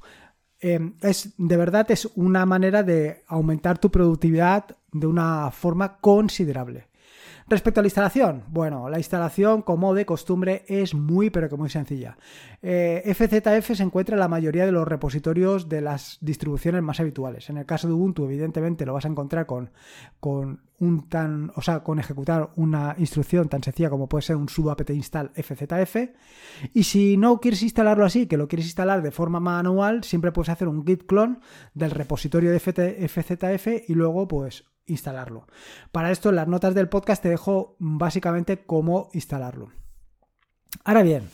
Eh, 0.60 0.94
es 1.02 1.34
de 1.38 1.58
verdad 1.58 1.90
es 1.92 2.06
una 2.16 2.46
manera 2.46 2.84
de 2.84 3.24
aumentar 3.28 3.80
tu 3.80 3.92
productividad 3.92 4.78
de 4.92 5.08
una 5.08 5.50
forma 5.52 5.98
considerable. 5.98 6.88
Respecto 7.54 7.82
a 7.82 7.84
la 7.84 7.88
instalación, 7.88 8.46
bueno, 8.48 8.90
la 8.90 8.98
instalación 8.98 9.62
como 9.62 9.94
de 9.94 10.08
costumbre 10.08 10.66
es 10.68 10.96
muy 10.96 11.30
pero 11.30 11.50
que 11.50 11.56
muy 11.56 11.70
sencilla. 11.70 12.18
FZF 12.64 13.70
eh, 13.70 13.76
se 13.76 13.84
encuentra 13.84 14.16
en 14.16 14.22
la 14.22 14.28
mayoría 14.28 14.66
de 14.66 14.72
los 14.72 14.88
repositorios 14.88 15.70
de 15.70 15.82
las 15.82 16.18
distribuciones 16.20 16.82
más 16.82 17.00
habituales. 17.00 17.52
En 17.52 17.58
el 17.58 17.68
caso 17.68 17.88
de 17.88 17.94
Ubuntu, 17.94 18.26
evidentemente 18.26 18.88
lo 18.88 18.94
vas 18.96 19.06
a 19.06 19.10
encontrar 19.10 19.46
con, 19.46 19.70
con 20.20 20.62
un 20.84 21.08
tan, 21.08 21.52
o 21.56 21.62
sea, 21.62 21.84
con 21.84 22.00
ejecutar 22.00 22.52
una 22.56 22.96
instrucción 22.98 23.48
tan 23.48 23.64
sencilla 23.64 23.90
como 23.90 24.10
puede 24.10 24.24
ser 24.24 24.36
un 24.36 24.50
sudo 24.50 24.72
apt 24.72 24.90
install 24.90 25.32
FZF. 25.36 25.96
Y 26.74 26.84
si 26.84 27.18
no 27.18 27.40
quieres 27.40 27.64
instalarlo 27.64 28.06
así, 28.06 28.28
que 28.28 28.38
lo 28.38 28.48
quieres 28.48 28.66
instalar 28.66 29.02
de 29.02 29.12
forma 29.12 29.40
manual, 29.40 30.04
siempre 30.04 30.32
puedes 30.32 30.50
hacer 30.50 30.68
un 30.68 30.86
git 30.86 31.06
clone 31.06 31.40
del 31.74 31.92
repositorio 31.92 32.52
de 32.52 32.60
FZF 32.60 33.68
y 33.88 33.94
luego 33.94 34.28
pues 34.28 34.66
instalarlo. 34.86 35.48
Para 35.92 36.12
esto 36.12 36.30
en 36.30 36.36
las 36.36 36.48
notas 36.48 36.76
del 36.76 36.90
podcast 36.90 37.24
te 37.24 37.30
dejo 37.30 37.78
básicamente 37.80 38.66
cómo 38.66 39.10
instalarlo. 39.14 39.72
Ahora 40.84 41.04
bien, 41.04 41.30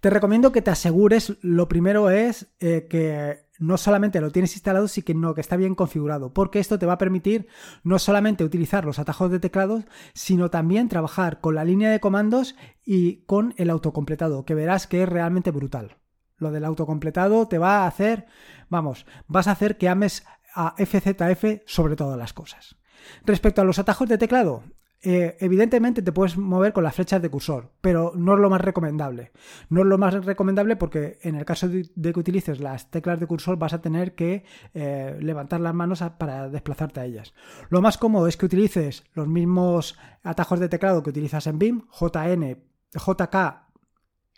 te 0.00 0.08
recomiendo 0.08 0.52
que 0.52 0.62
te 0.62 0.70
asegures, 0.70 1.36
lo 1.42 1.68
primero 1.68 2.10
es 2.10 2.46
eh, 2.60 2.86
que 2.88 3.43
no 3.58 3.76
solamente 3.76 4.20
lo 4.20 4.30
tienes 4.30 4.54
instalado, 4.54 4.88
sino 4.88 5.34
que 5.34 5.40
está 5.40 5.56
bien 5.56 5.74
configurado, 5.74 6.32
porque 6.32 6.58
esto 6.58 6.78
te 6.78 6.86
va 6.86 6.94
a 6.94 6.98
permitir 6.98 7.46
no 7.82 7.98
solamente 7.98 8.44
utilizar 8.44 8.84
los 8.84 8.98
atajos 8.98 9.30
de 9.30 9.40
teclados, 9.40 9.84
sino 10.12 10.50
también 10.50 10.88
trabajar 10.88 11.40
con 11.40 11.54
la 11.54 11.64
línea 11.64 11.90
de 11.90 12.00
comandos 12.00 12.56
y 12.84 13.24
con 13.24 13.54
el 13.56 13.70
autocompletado, 13.70 14.44
que 14.44 14.54
verás 14.54 14.86
que 14.86 15.02
es 15.02 15.08
realmente 15.08 15.50
brutal. 15.50 15.98
Lo 16.36 16.50
del 16.50 16.64
autocompletado 16.64 17.46
te 17.46 17.58
va 17.58 17.84
a 17.84 17.86
hacer, 17.86 18.26
vamos, 18.68 19.06
vas 19.28 19.46
a 19.46 19.52
hacer 19.52 19.78
que 19.78 19.88
ames 19.88 20.24
a 20.54 20.74
FZF 20.76 21.62
sobre 21.66 21.96
todas 21.96 22.18
las 22.18 22.32
cosas. 22.32 22.76
Respecto 23.24 23.60
a 23.60 23.64
los 23.64 23.78
atajos 23.78 24.08
de 24.08 24.18
teclado, 24.18 24.64
eh, 25.06 25.36
evidentemente 25.40 26.00
te 26.00 26.12
puedes 26.12 26.38
mover 26.38 26.72
con 26.72 26.82
las 26.82 26.94
flechas 26.94 27.20
de 27.20 27.28
cursor, 27.28 27.72
pero 27.82 28.12
no 28.16 28.32
es 28.32 28.40
lo 28.40 28.48
más 28.48 28.62
recomendable. 28.62 29.32
No 29.68 29.82
es 29.82 29.86
lo 29.86 29.98
más 29.98 30.24
recomendable 30.24 30.76
porque 30.76 31.18
en 31.20 31.34
el 31.34 31.44
caso 31.44 31.68
de, 31.68 31.84
que 31.94 32.18
utilices 32.18 32.58
las 32.58 32.90
teclas 32.90 33.20
de 33.20 33.26
cursor 33.26 33.58
vas 33.58 33.74
a 33.74 33.82
tener 33.82 34.14
que 34.14 34.44
eh, 34.72 35.18
levantar 35.20 35.60
las 35.60 35.74
manos 35.74 36.02
para 36.18 36.48
desplazarte 36.48 37.00
a 37.00 37.04
ellas. 37.04 37.34
Lo 37.68 37.82
más 37.82 37.98
cómodo 37.98 38.28
es 38.28 38.38
que 38.38 38.46
utilices 38.46 39.04
los 39.12 39.28
mismos 39.28 39.98
atajos 40.22 40.58
de 40.58 40.70
teclado 40.70 41.02
que 41.02 41.10
utilizas 41.10 41.46
en 41.46 41.58
BIM, 41.58 41.82
JN, 41.92 42.58
JK 42.94 43.64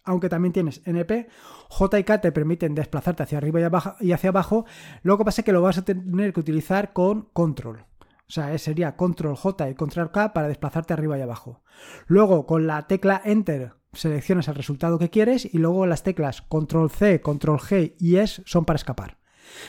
aunque 0.09 0.29
también 0.29 0.53
tienes 0.53 0.83
NP. 0.85 1.29
J 1.69 1.99
y 1.99 2.05
K 2.05 2.21
te 2.21 2.31
permiten 2.33 2.75
desplazarte 2.77 3.25
hacia 3.25 3.39
arriba 3.39 3.61
y 4.01 4.13
hacia 4.13 4.31
abajo. 4.31 4.65
Lo 5.03 5.19
que 5.19 5.25
pasa 5.25 5.41
es 5.41 5.45
que 5.45 5.53
lo 5.53 5.63
vas 5.63 5.79
a 5.79 5.85
tener 5.85 6.33
que 6.33 6.41
utilizar 6.41 6.93
con 6.93 7.29
control. 7.33 7.85
O 8.29 8.33
sea, 8.33 8.57
sería 8.59 8.97
control 8.97 9.37
J 9.37 9.71
y 9.71 9.75
control 9.75 10.11
K 10.11 10.33
para 10.33 10.49
desplazarte 10.49 10.93
arriba 10.93 11.17
y 11.17 11.23
abajo. 11.23 11.63
Luego, 12.07 12.47
con 12.47 12.67
la 12.67 12.87
tecla 12.87 13.21
Enter 13.25 13.75
seleccionas 13.93 14.49
el 14.49 14.57
resultado 14.57 14.99
que 14.99 15.11
quieres 15.11 15.53
y 15.53 15.59
luego 15.59 15.87
las 15.87 16.03
teclas 16.03 16.43
control 16.43 16.91
C, 16.91 17.21
control 17.21 17.59
G 17.59 17.95
y 17.99 18.17
S 18.17 18.43
son 18.45 18.65
para 18.65 18.77
escapar. 18.77 19.19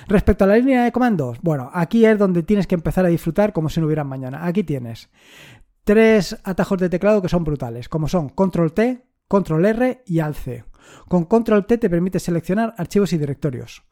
Respecto 0.08 0.44
a 0.44 0.48
la 0.48 0.58
línea 0.58 0.84
de 0.84 0.92
comandos, 0.92 1.40
bueno, 1.42 1.70
aquí 1.74 2.06
es 2.06 2.18
donde 2.18 2.44
tienes 2.44 2.68
que 2.68 2.76
empezar 2.76 3.06
a 3.06 3.10
disfrutar 3.10 3.54
como 3.54 3.70
si 3.70 3.80
no 3.80 3.86
hubiera 3.86 4.04
mañana. 4.04 4.46
Aquí 4.46 4.64
tienes 4.64 5.10
tres 5.84 6.38
atajos 6.44 6.80
de 6.80 6.90
teclado 6.90 7.22
que 7.22 7.30
son 7.30 7.44
brutales, 7.44 7.88
como 7.90 8.08
son 8.08 8.30
control 8.30 8.74
T, 8.74 9.06
control 9.28 9.66
R 9.66 10.04
y 10.06 10.20
alt 10.20 10.36
C. 10.36 10.66
Con 11.08 11.26
control 11.26 11.66
T 11.66 11.78
te 11.78 11.90
permite 11.90 12.20
seleccionar 12.20 12.74
archivos 12.78 13.14
y 13.14 13.18
directorios. 13.18 13.84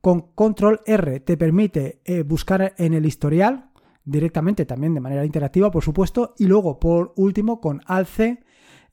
Con 0.00 0.32
control 0.34 0.80
R 0.86 1.20
te 1.20 1.36
permite 1.36 2.00
eh, 2.04 2.22
buscar 2.22 2.74
en 2.76 2.94
el 2.94 3.06
historial 3.06 3.70
directamente 4.04 4.66
también 4.66 4.94
de 4.94 5.00
manera 5.00 5.24
interactiva, 5.24 5.70
por 5.70 5.82
supuesto, 5.82 6.34
y 6.38 6.46
luego 6.46 6.78
por 6.78 7.12
último 7.16 7.60
con 7.60 7.80
alt 7.86 8.08
C 8.08 8.44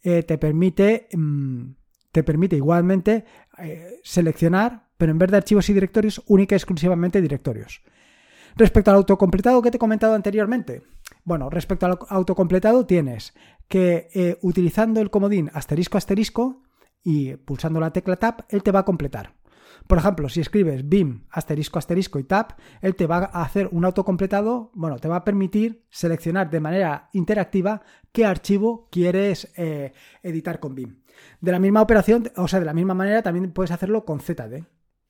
eh, 0.03 0.23
te 0.23 0.37
permite 0.37 1.09
mm, 1.13 1.73
te 2.11 2.23
permite 2.23 2.55
igualmente 2.55 3.25
eh, 3.57 3.99
seleccionar 4.03 4.91
pero 5.01 5.13
en 5.13 5.17
vez 5.17 5.31
de 5.31 5.37
archivos 5.37 5.67
y 5.67 5.73
directorios, 5.73 6.21
única 6.27 6.53
y 6.53 6.57
exclusivamente 6.57 7.21
directorios. 7.21 7.81
Respecto 8.55 8.91
al 8.91 8.97
autocompletado 8.97 9.59
que 9.63 9.71
te 9.71 9.77
he 9.77 9.79
comentado 9.79 10.13
anteriormente, 10.13 10.83
bueno, 11.23 11.49
respecto 11.49 11.87
al 11.87 11.97
autocompletado 12.07 12.85
tienes 12.85 13.33
que 13.67 14.09
eh, 14.13 14.37
utilizando 14.43 15.01
el 15.01 15.09
comodín 15.09 15.49
asterisco 15.55 15.97
asterisco 15.97 16.61
y 17.03 17.35
pulsando 17.35 17.79
la 17.79 17.91
tecla 17.91 18.17
tab, 18.17 18.45
él 18.49 18.61
te 18.61 18.69
va 18.69 18.81
a 18.81 18.85
completar. 18.85 19.33
Por 19.87 19.97
ejemplo, 19.97 20.29
si 20.29 20.41
escribes 20.41 20.87
bim 20.87 21.25
asterisco 21.29 21.79
asterisco 21.79 22.19
y 22.19 22.23
tab, 22.23 22.55
él 22.81 22.95
te 22.95 23.07
va 23.07 23.29
a 23.31 23.43
hacer 23.43 23.69
un 23.71 23.85
autocompletado, 23.85 24.71
bueno, 24.73 24.97
te 24.99 25.07
va 25.07 25.17
a 25.17 25.23
permitir 25.23 25.85
seleccionar 25.89 26.49
de 26.49 26.59
manera 26.59 27.09
interactiva 27.13 27.81
qué 28.11 28.25
archivo 28.25 28.87
quieres 28.91 29.51
eh, 29.57 29.93
editar 30.23 30.59
con 30.59 30.75
bim. 30.75 31.01
De 31.39 31.51
la 31.51 31.59
misma 31.59 31.81
operación, 31.81 32.31
o 32.35 32.47
sea, 32.47 32.59
de 32.59 32.65
la 32.65 32.73
misma 32.73 32.93
manera 32.93 33.21
también 33.21 33.51
puedes 33.51 33.71
hacerlo 33.71 34.05
con 34.05 34.19
ZD. 34.19 34.63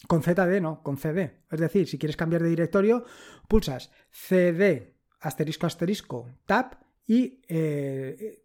Con 0.08 0.24
ZD 0.24 0.62
no, 0.62 0.82
con 0.82 0.98
CD. 0.98 1.44
Es 1.52 1.60
decir, 1.60 1.88
si 1.88 1.98
quieres 2.00 2.18
cambiar 2.18 2.42
de 2.42 2.50
directorio, 2.50 3.06
pulsas 3.48 3.92
CD 4.10 4.96
asterisco 5.20 5.68
asterisco 5.68 6.30
tab 6.46 6.78
y 7.06 7.42
eh, 7.48 8.44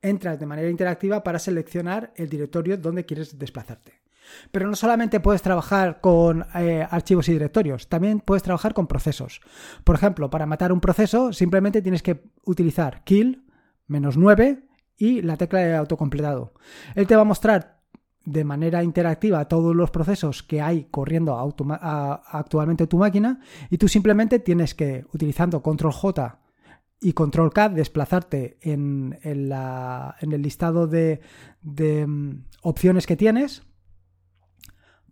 entras 0.00 0.38
de 0.38 0.46
manera 0.46 0.70
interactiva 0.70 1.22
para 1.22 1.38
seleccionar 1.38 2.12
el 2.16 2.28
directorio 2.28 2.76
donde 2.76 3.04
quieres 3.04 3.38
desplazarte. 3.38 4.05
Pero 4.50 4.68
no 4.68 4.76
solamente 4.76 5.20
puedes 5.20 5.42
trabajar 5.42 6.00
con 6.00 6.46
eh, 6.54 6.86
archivos 6.90 7.28
y 7.28 7.32
directorios, 7.32 7.88
también 7.88 8.20
puedes 8.20 8.42
trabajar 8.42 8.74
con 8.74 8.86
procesos. 8.86 9.40
Por 9.84 9.96
ejemplo, 9.96 10.30
para 10.30 10.46
matar 10.46 10.72
un 10.72 10.80
proceso 10.80 11.32
simplemente 11.32 11.82
tienes 11.82 12.02
que 12.02 12.22
utilizar 12.44 13.04
kill 13.04 13.44
menos 13.86 14.16
9 14.16 14.62
y 14.96 15.22
la 15.22 15.36
tecla 15.36 15.60
de 15.60 15.76
autocompletado. 15.76 16.54
Él 16.94 17.06
te 17.06 17.16
va 17.16 17.22
a 17.22 17.26
mostrar 17.26 17.76
de 18.24 18.44
manera 18.44 18.82
interactiva 18.82 19.46
todos 19.46 19.74
los 19.74 19.90
procesos 19.90 20.42
que 20.42 20.60
hay 20.60 20.88
corriendo 20.90 21.38
actualmente 21.38 22.88
tu 22.88 22.98
máquina 22.98 23.40
y 23.70 23.78
tú 23.78 23.88
simplemente 23.88 24.40
tienes 24.40 24.74
que, 24.74 25.06
utilizando 25.12 25.62
control 25.62 25.92
J 25.92 26.40
y 27.00 27.12
control 27.12 27.52
K, 27.52 27.68
desplazarte 27.68 28.58
en, 28.62 29.16
el 29.22 30.42
listado 30.42 30.88
de, 30.88 31.20
mm, 31.62 32.30
opciones 32.62 33.06
que 33.06 33.16
tienes 33.16 33.62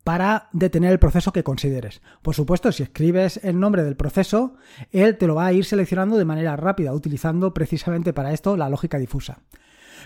para 0.04 0.48
detener 0.52 0.92
el 0.92 0.98
proceso 0.98 1.32
que 1.32 1.42
consideres. 1.42 2.02
Por 2.22 2.34
supuesto, 2.34 2.70
si 2.70 2.82
escribes 2.82 3.40
el 3.42 3.58
nombre 3.58 3.82
del 3.82 3.96
proceso, 3.96 4.54
él 4.92 5.16
te 5.16 5.26
lo 5.26 5.34
va 5.34 5.46
a 5.46 5.52
ir 5.52 5.64
seleccionando 5.64 6.18
de 6.18 6.26
manera 6.26 6.56
rápida, 6.56 6.92
utilizando 6.92 7.54
precisamente 7.54 8.12
para 8.12 8.32
esto 8.32 8.56
la 8.56 8.68
lógica 8.68 8.98
difusa. 8.98 9.38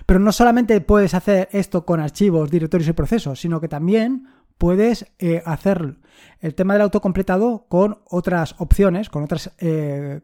Pero 0.07 0.21
no 0.21 0.31
solamente 0.31 0.81
puedes 0.81 1.15
hacer 1.15 1.49
esto 1.51 1.85
con 1.85 1.99
archivos, 1.99 2.51
directorios 2.51 2.89
y 2.89 2.93
procesos, 2.93 3.41
sino 3.41 3.61
que 3.61 3.69
también 3.69 4.29
puedes 4.57 5.07
eh, 5.19 5.43
hacer 5.45 5.97
el 6.41 6.55
tema 6.55 6.75
del 6.75 6.83
autocompletado 6.83 7.67
con 7.69 7.99
otras 8.09 8.55
opciones, 8.59 9.11
con 9.11 9.25
otras 9.25 9.53
eh, 9.59 10.21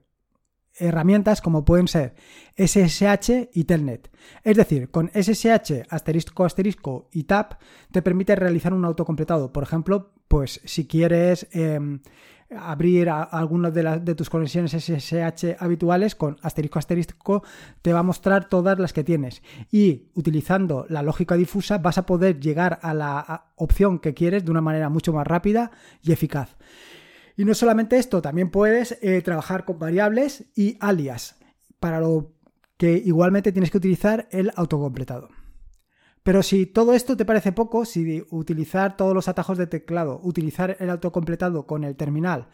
herramientas 0.77 1.41
como 1.41 1.65
pueden 1.65 1.89
ser 1.89 2.15
SSH 2.57 3.51
y 3.53 3.65
Telnet. 3.65 4.11
Es 4.43 4.57
decir, 4.57 4.91
con 4.91 5.11
SSH 5.15 5.85
asterisco 5.89 6.45
asterisco 6.45 7.09
y 7.13 7.25
tab 7.25 7.59
te 7.93 8.03
permite 8.03 8.37
realizar 8.37 8.73
un 8.73 8.85
autocompletado. 8.85 9.53
Por 9.53 9.63
ejemplo, 9.63 10.13
pues 10.29 10.61
si 10.65 10.87
quieres 10.87 11.47
em, 11.53 12.01
abrir 12.51 13.09
algunas 13.09 13.73
de, 13.75 14.01
de 14.01 14.15
tus 14.15 14.31
conexiones 14.31 14.73
SSH 14.73 15.57
habituales 15.59 16.15
con 16.15 16.37
asterisco 16.43 16.79
asterisco 16.79 17.43
te 17.83 17.93
va 17.93 18.01
a 18.01 18.05
mostrar 18.05 18.49
todas 18.49 18.79
las 18.79 18.93
que 18.93 19.05
tienes 19.05 19.43
y 19.71 20.09
utilizando 20.15 20.87
la 20.89 21.03
lógica 21.03 21.37
difusa 21.37 21.79
vas 21.79 21.99
a 21.99 22.07
poder 22.07 22.41
llegar 22.41 22.79
a 22.83 22.95
la 22.95 23.47
opción 23.57 23.99
que 23.99 24.15
quieres 24.15 24.45
de 24.45 24.51
una 24.51 24.61
manera 24.61 24.89
mucho 24.89 25.13
más 25.13 25.27
rápida 25.27 25.71
y 26.03 26.13
eficaz. 26.13 26.57
Y 27.37 27.45
no 27.45 27.55
solamente 27.55 27.99
esto, 27.99 28.23
también 28.23 28.51
puedes 28.51 28.99
eh, 29.03 29.21
trabajar 29.23 29.65
con 29.65 29.79
variables 29.79 30.45
y 30.55 30.77
alias, 30.81 31.37
para 31.81 32.01
lo 32.01 32.33
que 32.77 32.93
igualmente 33.05 33.53
tienes 33.53 33.71
que 33.71 33.79
utilizar 33.79 34.29
el 34.31 34.53
autocompletado. 34.57 35.29
Pero 36.23 36.43
si 36.43 36.65
todo 36.65 36.95
esto 36.95 37.17
te 37.17 37.27
parece 37.27 37.53
poco, 37.53 37.85
si 37.85 38.25
utilizar 38.31 38.97
todos 38.97 39.15
los 39.15 39.29
atajos 39.29 39.59
de 39.59 39.67
teclado, 39.67 40.21
utilizar 40.23 40.77
el 40.81 40.89
autocompletado 40.91 41.67
con 41.67 41.85
el 41.85 41.97
terminal 41.97 42.49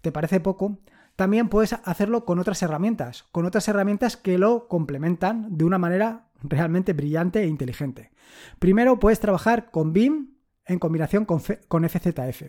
te 0.00 0.12
parece 0.12 0.38
poco, 0.38 0.78
también 1.16 1.48
puedes 1.48 1.72
hacerlo 1.72 2.24
con 2.24 2.38
otras 2.38 2.62
herramientas, 2.62 3.24
con 3.32 3.46
otras 3.46 3.66
herramientas 3.66 4.16
que 4.16 4.38
lo 4.38 4.68
complementan 4.68 5.56
de 5.56 5.64
una 5.64 5.78
manera 5.78 6.28
realmente 6.42 6.92
brillante 6.92 7.42
e 7.42 7.46
inteligente. 7.46 8.12
Primero 8.58 9.00
puedes 9.00 9.18
trabajar 9.18 9.70
con 9.70 9.92
BIM 9.92 10.35
en 10.66 10.78
combinación 10.78 11.24
con, 11.24 11.40
FZF. 11.40 12.42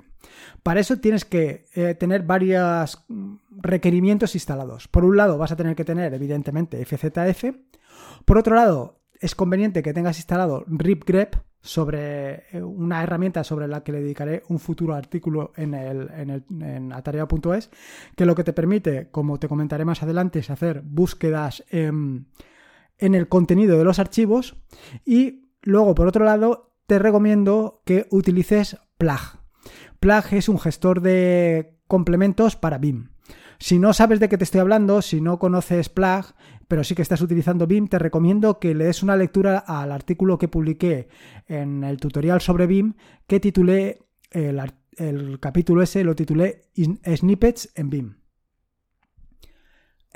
Para 0.64 0.80
eso 0.80 0.98
tienes 0.98 1.26
que 1.26 1.66
eh, 1.76 1.96
tener 1.96 2.24
varios 2.24 3.06
requerimientos 3.52 4.36
instalados. 4.36 4.88
Por 4.88 5.06
un 5.06 5.18
lado 5.18 5.38
vas 5.38 5.52
a 5.52 5.56
tener 5.56 5.76
que 5.76 5.86
tener 5.86 6.14
evidentemente 6.14 6.84
FZF. 6.84 7.56
Por 8.26 8.38
otro 8.38 8.56
lado 8.56 9.02
es 9.20 9.36
conveniente 9.36 9.84
que 9.84 9.94
tengas 9.94 10.18
instalado 10.18 10.64
RipGrep 10.68 11.36
sobre 11.62 12.46
eh, 12.52 12.62
una 12.62 13.04
herramienta 13.04 13.44
sobre 13.44 13.68
la 13.68 13.84
que 13.84 13.92
le 13.92 14.02
dedicaré 14.02 14.44
un 14.48 14.60
futuro 14.60 14.96
artículo 14.96 15.52
en, 15.56 15.74
el, 15.74 16.10
en, 16.12 16.30
el, 16.30 16.44
en 16.62 16.94
que 18.16 18.26
lo 18.26 18.36
que 18.36 18.44
te 18.44 18.54
permite, 18.54 19.10
como 19.12 19.40
te 19.40 19.48
comentaré 19.48 19.86
más 19.86 20.02
adelante, 20.02 20.40
es 20.40 20.50
hacer 20.50 20.82
búsquedas 20.82 21.64
en, 21.70 22.28
en 22.98 23.16
el 23.16 23.28
contenido 23.28 23.78
de 23.78 23.84
los 23.84 24.00
archivos. 24.00 24.56
Y 25.06 25.50
luego, 25.62 25.94
por 25.94 26.08
otro 26.08 26.26
lado, 26.26 26.67
te 26.88 27.00
recomiendo 27.00 27.82
que 27.86 28.08
utilices 28.10 28.78
Plug. 28.98 29.40
Plug 30.00 30.24
es 30.32 30.50
un 30.50 30.60
gestor 30.60 31.02
de 31.02 31.78
complementos 31.88 32.56
para 32.56 32.78
BIM. 32.78 33.10
Si 33.60 33.80
no 33.80 33.94
sabes 33.94 34.20
de 34.20 34.30
qué 34.30 34.38
te 34.38 34.44
estoy 34.44 34.62
hablando, 34.62 35.02
si 35.02 35.20
no 35.20 35.40
conoces 35.40 35.90
Plug, 35.90 36.26
pero 36.68 36.84
sí 36.84 36.96
que 36.96 37.02
estás 37.02 37.22
utilizando 37.22 37.68
BIM, 37.68 37.88
te 37.88 38.00
recomiendo 38.00 38.60
que 38.60 38.74
le 38.74 38.86
des 38.86 39.04
una 39.04 39.18
lectura 39.18 39.58
al 39.58 39.92
artículo 39.92 40.38
que 40.38 40.48
publiqué 40.48 41.10
en 41.48 41.84
el 41.84 41.98
tutorial 41.98 42.42
sobre 42.42 42.68
BIM, 42.68 42.94
que 43.26 43.40
titulé 43.40 44.00
el, 44.32 45.40
capítulo 45.40 45.82
ese, 45.82 46.04
lo 46.04 46.16
titulé 46.16 46.64
Snippets 46.76 47.72
en 47.76 47.90
BIM. 47.90 48.16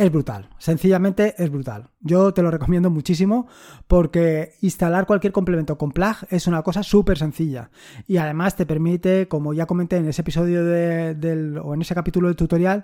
Es 0.02 0.12
brutal, 0.12 0.50
sencillamente 0.58 1.36
es 1.38 1.52
brutal. 1.52 1.92
Yo 2.00 2.34
te 2.34 2.42
lo 2.42 2.50
recomiendo 2.50 2.90
muchísimo 2.90 3.48
porque 3.88 4.54
instalar 4.62 5.06
cualquier 5.06 5.32
complemento 5.32 5.78
con 5.78 5.92
plug 5.92 6.16
es 6.32 6.48
una 6.48 6.64
cosa 6.64 6.82
súper 6.82 7.20
sencilla 7.20 7.70
y 8.08 8.18
además 8.18 8.56
te 8.56 8.66
permite, 8.66 9.28
como 9.28 9.54
ya 9.54 9.68
comenté 9.68 9.98
en 9.98 10.08
ese 10.08 10.24
episodio 10.24 10.66
del, 10.66 11.60
o 11.60 11.76
en 11.76 11.84
ese 11.84 11.94
capítulo 11.94 12.30
del 12.30 12.36
tutorial, 12.36 12.84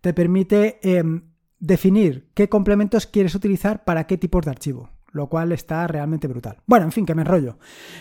te 0.00 0.14
permite 0.14 0.78
em, 0.82 1.34
definir 1.58 2.30
qué 2.32 2.48
complementos 2.48 3.06
quieres 3.06 3.34
utilizar 3.34 3.84
para 3.84 4.06
qué 4.06 4.16
tipos 4.16 4.42
de 4.46 4.52
archivo, 4.52 4.88
lo 5.12 5.28
cual 5.28 5.52
está 5.52 5.86
realmente 5.86 6.28
brutal. 6.28 6.62
Bueno, 6.64 6.86
en 6.86 6.92
fin, 6.92 7.04
que 7.04 7.14
me 7.14 7.20
enrollo. 7.20 7.58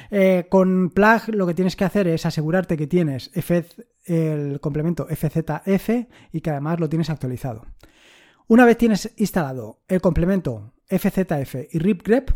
Eh, 0.10 0.48
con 0.50 0.89
Plug 0.91 1.36
lo 1.36 1.46
que 1.46 1.53
tienes 1.53 1.75
que 1.75 1.84
hacer 1.84 2.08
es 2.08 2.25
asegurarte 2.25 2.77
que 2.77 2.88
tienes 2.88 3.29
el 4.05 4.62
complemento 4.62 5.05
FZF 5.10 5.89
y 6.32 6.39
que 6.39 6.50
además 6.50 6.79
lo 6.79 6.88
tienes 6.88 7.10
actualizado. 7.10 7.65
Una 8.47 8.65
vez 8.65 8.77
tienes 8.77 9.13
instalado 9.17 9.79
el 9.88 10.01
complemento 10.01 10.73
FZF 10.88 11.55
y 11.71 11.79
RipGrep, 11.79 12.31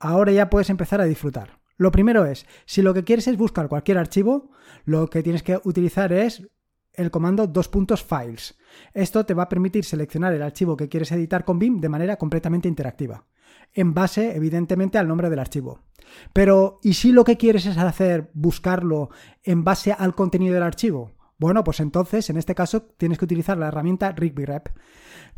ahora 0.00 0.32
ya 0.32 0.50
puedes 0.50 0.68
empezar 0.68 1.00
a 1.00 1.04
disfrutar. 1.04 1.60
Lo 1.76 1.92
primero 1.92 2.26
es, 2.26 2.46
si 2.66 2.82
lo 2.82 2.92
que 2.92 3.04
quieres 3.04 3.28
es 3.28 3.36
buscar 3.36 3.68
cualquier 3.68 3.98
archivo, 3.98 4.50
lo 4.84 5.08
que 5.08 5.22
tienes 5.22 5.42
que 5.42 5.60
utilizar 5.64 6.12
es 6.12 6.48
el 6.92 7.10
comando 7.10 7.46
dos 7.46 7.68
puntos 7.68 8.02
files. 8.02 8.56
Esto 8.92 9.24
te 9.26 9.34
va 9.34 9.44
a 9.44 9.48
permitir 9.48 9.84
seleccionar 9.84 10.32
el 10.34 10.42
archivo 10.42 10.76
que 10.76 10.88
quieres 10.88 11.12
editar 11.12 11.44
con 11.44 11.58
BIM 11.58 11.80
de 11.80 11.88
manera 11.88 12.16
completamente 12.16 12.68
interactiva. 12.68 13.26
en 13.74 13.92
base, 13.92 14.36
evidentemente, 14.36 14.98
al 14.98 15.08
nombre 15.08 15.30
del 15.30 15.40
archivo. 15.40 15.80
Pero, 16.32 16.78
¿y 16.82 16.94
si 16.94 17.12
lo 17.12 17.24
que 17.24 17.36
quieres 17.36 17.66
es 17.66 17.76
hacer 17.76 18.30
buscarlo 18.34 19.10
en 19.42 19.64
base 19.64 19.92
al 19.92 20.14
contenido 20.14 20.54
del 20.54 20.62
archivo? 20.62 21.12
Bueno, 21.38 21.64
pues 21.64 21.80
entonces, 21.80 22.30
en 22.30 22.36
este 22.36 22.54
caso, 22.54 22.82
tienes 22.82 23.18
que 23.18 23.24
utilizar 23.24 23.58
la 23.58 23.68
herramienta 23.68 24.12
RigbyRep, 24.12 24.68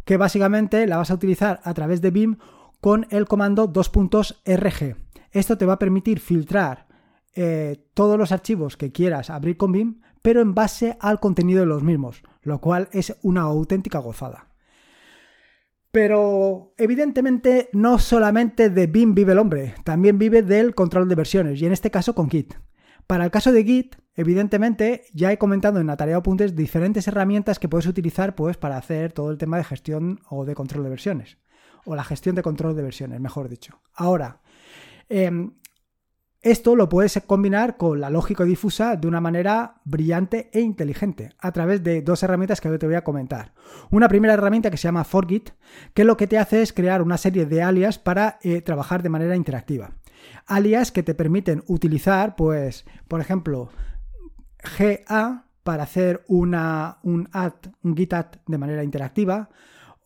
que 0.07 0.17
básicamente 0.17 0.87
la 0.87 0.97
vas 0.97 1.11
a 1.11 1.15
utilizar 1.15 1.61
a 1.65 1.75
través 1.75 2.01
de 2.01 2.13
BIM 2.13 2.39
con 2.81 3.07
el 3.11 3.27
comando 3.27 3.71
2.rg. 3.71 4.97
Esto 5.33 5.59
te 5.59 5.67
va 5.67 5.75
a 5.75 5.79
permitir 5.79 6.21
filtrar 6.21 6.87
eh, 7.35 7.89
todos 7.93 8.17
los 8.17 8.33
archivos 8.33 8.77
que 8.77 8.93
quieras 8.93 9.29
abrir 9.29 9.57
con 9.57 9.73
BIM, 9.73 10.01
pero 10.23 10.41
en 10.41 10.55
base 10.55 10.97
al 11.01 11.19
contenido 11.19 11.61
de 11.61 11.67
los 11.67 11.83
mismos, 11.83 12.23
lo 12.43 12.61
cual 12.61 12.89
es 12.93 13.17
una 13.23 13.43
auténtica 13.43 13.99
gozada. 13.99 14.49
Pero 15.91 16.73
evidentemente 16.79 17.69
no 17.73 17.99
solamente 17.99 18.71
de 18.71 18.87
BIM 18.87 19.15
vive 19.15 19.33
el 19.33 19.39
hombre, 19.39 19.75
también 19.83 20.19
vive 20.19 20.43
del 20.43 20.75
control 20.75 21.09
de 21.09 21.15
versiones, 21.17 21.61
y 21.61 21.67
en 21.67 21.73
este 21.73 21.91
caso 21.91 22.15
con 22.15 22.31
Git. 22.31 22.55
Para 23.07 23.25
el 23.25 23.31
caso 23.31 23.53
de 23.53 23.63
Git, 23.65 23.97
evidentemente 24.15 25.05
ya 25.13 25.31
he 25.31 25.39
comentado 25.39 25.79
en 25.79 25.91
Atareado.es 25.91 26.57
diferentes 26.57 27.07
herramientas 27.07 27.59
que 27.59 27.69
puedes 27.69 27.87
utilizar 27.87 28.35
pues, 28.35 28.57
para 28.57 28.77
hacer 28.77 29.13
todo 29.13 29.31
el 29.31 29.39
tema 29.39 29.59
de 29.59 29.65
gestión 29.65 30.21
o 30.29 30.45
de 30.45 30.55
control 30.55 30.85
de 30.85 30.91
versiones, 30.91 31.39
o 31.85 31.95
la 31.95 32.05
gestión 32.05 32.35
de 32.35 32.43
control 32.43 32.75
de 32.75 32.83
versiones, 32.83 33.21
mejor 33.21 33.49
dicho. 33.49 33.81
Ahora, 33.95 34.41
em, 35.09 35.53
esto 36.43 36.77
lo 36.77 36.89
puedes 36.89 37.21
combinar 37.27 37.77
con 37.77 38.01
la 38.01 38.11
lógica 38.11 38.45
difusa 38.45 38.97
de 38.97 39.09
una 39.09 39.21
manera 39.21 39.81
brillante 39.85 40.51
e 40.53 40.61
inteligente 40.61 41.31
a 41.39 41.51
través 41.53 41.83
de 41.83 42.03
dos 42.03 42.23
herramientas 42.23 42.61
que 42.61 42.77
te 42.79 42.87
voy 42.87 42.95
a 42.97 43.05
comentar. 43.05 43.53
Una 43.91 44.09
primera 44.09 44.35
herramienta 44.35 44.71
que 44.71 44.77
se 44.77 44.89
llama 44.89 45.05
Forgit, 45.05 45.51
que 45.95 46.05
lo 46.05 46.17
que 46.17 46.27
te 46.27 46.39
hace 46.39 46.63
es 46.63 46.73
crear 46.73 47.03
una 47.03 47.19
serie 47.19 47.47
de 47.47 47.63
alias 47.63 47.99
para 47.99 48.39
eh, 48.43 48.63
trabajar 48.63 49.03
de 49.03 49.09
manera 49.09 49.35
interactiva. 49.35 49.93
Alias 50.47 50.93
que 50.93 51.03
te 51.03 51.15
permiten 51.15 51.63
utilizar, 51.67 52.37
pues, 52.37 52.85
por 53.09 53.21
ejemplo, 53.21 53.71
GA 54.79 55.47
para 55.63 55.83
hacer 55.83 56.25
una, 56.29 56.99
un 57.03 57.29
git 57.97 58.15
de 58.47 58.59
manera 58.59 58.85
interactiva, 58.85 59.51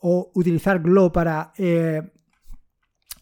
o 0.01 0.31
utilizar 0.35 0.81
Glow 0.81 1.13
para 1.13 1.53
eh, 1.59 2.03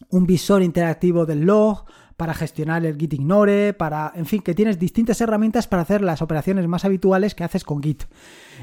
un 0.09 0.25
visor 0.25 0.63
interactivo 0.63 1.25
del 1.25 1.41
log, 1.41 1.85
para 2.19 2.33
gestionar 2.33 2.85
el 2.85 2.97
Git 2.97 3.13
Ignore, 3.13 3.73
para, 3.73 4.11
en 4.13 4.25
fin, 4.25 4.41
que 4.41 4.53
tienes 4.53 4.77
distintas 4.77 5.21
herramientas 5.21 5.67
para 5.67 5.83
hacer 5.83 6.01
las 6.01 6.21
operaciones 6.21 6.67
más 6.67 6.83
habituales 6.83 7.33
que 7.33 7.45
haces 7.45 7.63
con 7.63 7.81
Git. 7.81 8.03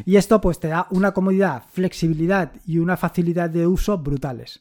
Y 0.05 0.17
esto 0.17 0.43
pues 0.43 0.61
te 0.61 0.69
da 0.69 0.87
una 0.91 1.13
comodidad, 1.13 1.63
flexibilidad 1.71 2.53
y 2.67 2.81
una 2.81 2.99
facilidad 2.99 3.49
de 3.49 3.67
uso 3.67 3.97
brutales. 3.97 4.61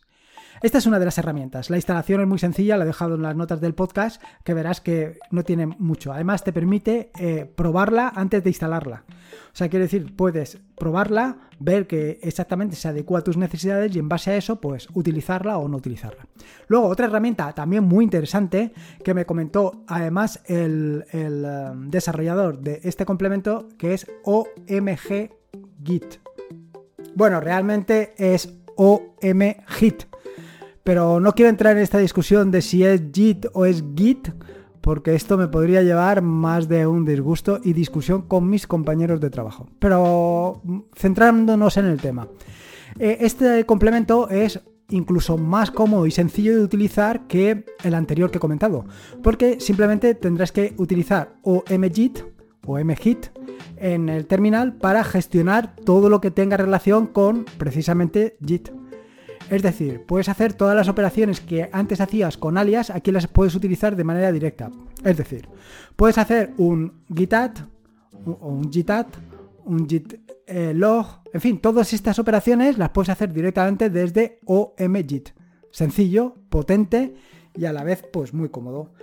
Esta 0.61 0.77
es 0.77 0.85
una 0.85 0.99
de 0.99 1.05
las 1.05 1.17
herramientas. 1.17 1.69
La 1.69 1.75
instalación 1.75 2.21
es 2.21 2.27
muy 2.27 2.39
sencilla, 2.39 2.77
la 2.77 2.85
he 2.85 2.87
dejado 2.87 3.15
en 3.15 3.21
las 3.21 3.35
notas 3.35 3.59
del 3.59 3.75
podcast, 3.75 4.21
que 4.43 4.53
verás 4.53 4.79
que 4.81 5.19
no 5.31 5.43
tiene 5.43 5.67
mucho. 5.67 6.13
Además, 6.13 6.43
te 6.43 6.53
permite 6.53 7.11
eh, 7.19 7.49
probarla 7.55 8.11
antes 8.15 8.43
de 8.43 8.49
instalarla. 8.49 9.03
O 9.07 9.57
sea, 9.57 9.69
quiere 9.69 9.85
decir, 9.85 10.15
puedes 10.15 10.59
probarla, 10.77 11.37
ver 11.59 11.87
que 11.87 12.19
exactamente 12.21 12.75
se 12.75 12.87
adecua 12.87 13.19
a 13.19 13.23
tus 13.23 13.37
necesidades 13.37 13.95
y 13.95 13.99
en 13.99 14.09
base 14.09 14.31
a 14.31 14.37
eso, 14.37 14.59
pues 14.61 14.87
utilizarla 14.93 15.57
o 15.57 15.67
no 15.67 15.77
utilizarla. 15.77 16.25
Luego, 16.67 16.87
otra 16.87 17.07
herramienta 17.07 17.51
también 17.53 17.83
muy 17.83 18.03
interesante 18.03 18.73
que 19.03 19.13
me 19.13 19.25
comentó 19.25 19.83
además 19.87 20.41
el, 20.45 21.05
eh, 21.11 21.71
desarrollador 21.87 22.59
de 22.59 22.79
este 22.83 23.05
complemento, 23.05 23.67
que 23.77 23.93
es 23.93 24.07
OMG 24.23 25.31
Git. 25.83 26.15
Bueno, 27.13 27.39
realmente 27.39 28.13
es 28.17 28.53
OM 28.75 29.55
Git 29.67 30.14
pero 30.85 31.19
no 31.19 31.33
quiero 31.33 31.49
entrar 31.49 31.75
en 31.75 31.81
esta 31.81 31.97
discusión 31.97 32.51
de 32.51 32.61
si 32.61 32.85
es 32.85 33.01
JIT 33.11 33.47
o 33.53 33.65
es 33.65 33.83
Git, 33.95 34.29
porque 34.81 35.15
esto 35.15 35.35
me 35.35 35.47
podría 35.47 35.81
llevar 35.81 36.21
más 36.21 36.69
de 36.69 36.85
un 36.85 37.05
disgusto 37.05 37.59
y 37.63 37.73
discusión 37.73 38.21
con 38.21 38.47
mis 38.47 38.67
compañeros 38.67 39.19
de 39.19 39.31
trabajo. 39.31 39.67
Pero 39.79 40.61
mm, 40.63 40.79
centrándonos 40.93 41.75
en 41.77 41.85
el 41.85 41.99
tema. 41.99 42.27
Eh, 42.99 43.17
este 43.21 43.65
complemento 43.65 44.29
es 44.29 44.61
incluso 44.89 45.39
más 45.39 45.71
cómodo 45.71 46.05
y 46.05 46.11
sencillo 46.11 46.55
de 46.55 46.63
utilizar 46.63 47.25
que 47.25 47.65
el 47.83 47.95
anterior 47.95 48.29
que 48.29 48.37
he 48.37 48.39
comentado, 48.39 48.85
porque 49.23 49.59
simplemente 49.59 50.13
tendrás 50.13 50.51
que 50.51 50.75
utilizar 50.77 51.33
o 51.41 51.63
mgit 51.67 52.19
o 52.67 52.77
mgit 52.77 53.25
en 53.77 54.07
el 54.07 54.27
terminal 54.27 54.73
para 54.75 55.03
gestionar 55.03 55.75
todo 55.83 56.09
lo 56.09 56.21
que 56.21 56.29
tenga 56.29 56.57
relación 56.57 57.07
con 57.07 57.45
precisamente 57.57 58.37
Git. 58.45 58.69
Es 59.49 59.61
decir, 59.61 60.03
puedes 60.05 60.27
hacer 60.27 60.53
todas 60.53 60.75
las 60.75 60.87
operaciones 60.87 61.39
que 61.39 61.69
antes 61.71 62.01
hacías 62.01 62.37
con 62.37 62.57
alias, 62.57 62.89
aquí 62.89 63.11
las 63.11 63.27
puedes 63.27 63.53
utilizar 63.53 63.95
de 63.95 64.03
manera 64.03 64.31
directa. 64.31 64.71
Es 65.03 65.17
decir, 65.17 65.47
puedes 65.95 66.17
hacer 66.17 66.53
un 66.57 67.03
gitat, 67.15 67.59
un 68.25 68.71
gitat, 68.71 69.07
un 69.65 69.87
git 69.87 70.19
eh, 70.47 70.73
log, 70.73 71.21
en 71.33 71.41
fin, 71.41 71.59
todas 71.59 71.91
estas 71.93 72.17
operaciones 72.17 72.77
las 72.77 72.89
puedes 72.89 73.09
hacer 73.09 73.33
directamente 73.33 73.89
desde 73.89 74.39
OMGit. 74.45 75.29
Sencillo, 75.71 76.35
potente 76.49 77.15
y 77.53 77.65
a 77.65 77.73
la 77.73 77.83
vez 77.83 78.03
pues 78.11 78.33
muy 78.33 78.49
cómodo. 78.49 78.93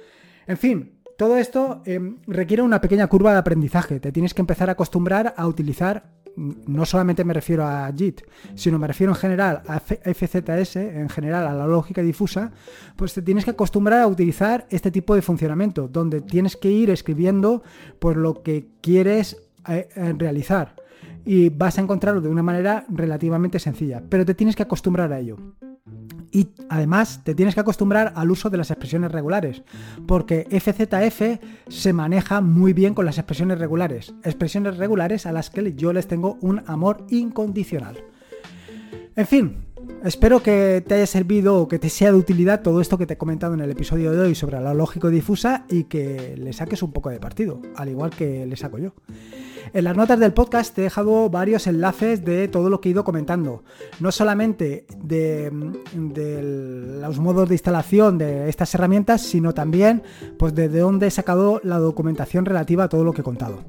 En 0.46 0.57
fin, 0.57 0.98
todo 1.18 1.37
esto 1.37 1.83
em, 1.85 2.16
requiere 2.26 2.62
una 2.62 2.81
pequeña 2.81 3.07
curva 3.07 3.33
de 3.33 3.38
aprendizaje. 3.38 4.00
Te 4.00 4.12
tienes 4.12 4.35
que 4.35 4.42
empezar 4.42 4.68
a 4.68 4.72
acostumbrar 4.72 5.35
a 5.37 5.46
utilizar 5.46 6.11
no 6.37 6.85
solamente 6.87 7.25
me 7.25 7.35
refiero 7.35 7.66
a 7.66 7.90
JIT, 7.90 8.23
sino 8.55 8.79
me 8.79 8.87
refiero 8.87 9.12
en 9.12 9.18
general 9.18 9.62
a 9.66 9.81
FZS, 9.81 10.77
en 10.77 11.09
general 11.09 11.47
a 11.47 11.55
la 11.55 11.66
lógica 11.66 12.03
difusa, 12.03 12.53
pues 12.97 13.14
te 13.14 13.23
tienes 13.23 13.45
que 13.45 13.51
acostumbrar 13.51 14.01
a 14.01 14.07
utilizar 14.07 14.66
este 14.71 14.90
tipo 14.90 15.14
de 15.14 15.23
funcionamiento, 15.23 15.88
donde 15.88 16.21
tienes 16.21 16.57
que 16.57 16.71
ir 16.71 16.90
escribiendo 16.90 17.62
pues, 17.99 18.16
lo 18.16 18.42
que 18.42 18.68
quieres 18.81 19.37
eh, 19.68 19.88
eh, 19.95 20.14
realizar 20.16 20.77
y 21.25 21.51
vas 21.51 21.79
a 21.79 21.83
encontrarlo 21.83 22.21
de 22.21 22.29
una 22.29 22.42
manera 22.42 22.85
relativamente 22.88 23.59
sencilla, 23.59 24.03
pero 24.09 24.25
te 24.25 24.35
tienes 24.35 24.57
que 24.57 24.62
acostumbrar 24.62 25.12
a 25.12 25.21
ello. 25.21 25.37
Y 26.31 26.48
además 26.70 27.20
te 27.24 27.35
tienes 27.35 27.55
que 27.55 27.61
acostumbrar 27.61 28.14
al 28.16 28.31
uso 28.31 28.48
de 28.48 28.57
las 28.57 28.70
expresiones 28.70 29.12
regulares, 29.12 29.62
porque 30.07 30.46
FZF 30.50 31.44
se 31.68 31.92
maneja 31.92 32.40
muy 32.40 32.72
bien 32.72 32.94
con 32.94 33.05
las 33.05 33.18
expresiones 33.18 33.59
regulares, 33.59 34.14
expresiones 34.24 34.78
regulares 34.78 35.26
a 35.26 35.33
las 35.33 35.50
que 35.50 35.74
yo 35.74 35.92
les 35.92 36.09
tengo 36.09 36.38
un 36.40 36.62
amor 36.66 37.07
incondicional. 37.11 37.98
En 39.14 39.26
fin, 39.26 39.57
espero 40.05 40.42
que 40.42 40.83
te 40.87 40.94
haya 40.94 41.07
servido 41.07 41.61
o 41.61 41.68
que 41.68 41.78
te 41.78 41.90
sea 41.90 42.12
de 42.12 42.18
utilidad 42.18 42.62
todo 42.62 42.81
esto 42.81 42.96
que 42.96 43.07
te 43.07 43.14
he 43.14 43.18
comentado 43.18 43.52
en 43.52 43.61
el 43.61 43.70
episodio 43.70 44.12
de 44.12 44.20
hoy 44.20 44.35
sobre 44.35 44.59
la 44.59 44.72
lógica 44.72 45.09
difusa 45.09 45.66
y 45.68 45.85
que 45.85 46.35
le 46.38 46.55
saques 46.55 46.83
un 46.83 46.92
poco 46.92 47.11
de 47.11 47.20
partido, 47.20 47.61
al 47.76 47.90
igual 47.90 48.09
que 48.09 48.46
le 48.46 48.57
saco 48.57 48.78
yo. 48.78 48.94
En 49.72 49.85
las 49.85 49.96
notas 49.96 50.18
del 50.18 50.33
podcast 50.33 50.75
te 50.75 50.83
he 50.83 50.85
dejado 50.85 51.31
varios 51.31 51.66
enlaces 51.66 52.25
de 52.25 52.48
todo 52.48 52.68
lo 52.68 52.81
que 52.81 52.88
he 52.88 52.92
ido 52.92 53.05
comentando. 53.05 53.62
No 54.01 54.12
solamente 54.12 54.87
de, 55.03 55.51
los 57.01 57.18
modos 57.18 57.48
de 57.48 57.55
instalación 57.55 58.18
de 58.18 58.48
estas 58.48 58.75
herramientas, 58.75 59.22
sino 59.22 59.55
también 59.55 60.03
pues, 60.38 60.55
de 60.55 60.68
dónde 60.68 61.07
he 61.07 61.11
sacado 61.11 61.61
la 61.64 61.79
documentación 61.79 62.44
relativa 62.44 62.85
a 62.85 62.88
todo 62.88 63.05
lo 63.05 63.12
que 63.12 63.22
he 63.22 63.25
contado. 63.25 63.61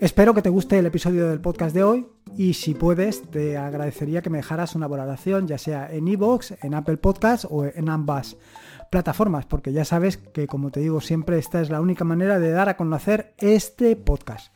Espero 0.00 0.32
que 0.32 0.42
te 0.42 0.48
guste 0.48 0.78
el 0.78 0.86
episodio 0.86 1.28
del 1.28 1.40
podcast 1.40 1.74
de 1.74 1.82
hoy 1.82 2.06
y 2.36 2.54
si 2.54 2.74
puedes 2.74 3.22
te 3.30 3.56
agradecería 3.56 4.22
que 4.22 4.30
me 4.30 4.38
dejaras 4.38 4.76
una 4.76 4.86
valoración 4.86 5.48
ya 5.48 5.58
sea 5.58 5.92
en 5.92 6.06
iVoox, 6.06 6.52
en 6.62 6.74
Apple 6.74 6.98
Podcast 6.98 7.46
o 7.50 7.64
en 7.64 7.88
ambas 7.88 8.36
plataformas 8.92 9.44
porque 9.46 9.72
ya 9.72 9.84
sabes 9.84 10.16
que 10.16 10.46
como 10.46 10.70
te 10.70 10.78
digo 10.78 11.00
siempre 11.00 11.38
esta 11.38 11.60
es 11.60 11.68
la 11.68 11.80
única 11.80 12.04
manera 12.04 12.38
de 12.38 12.52
dar 12.52 12.68
a 12.68 12.76
conocer 12.76 13.34
este 13.38 13.96
podcast. 13.96 14.54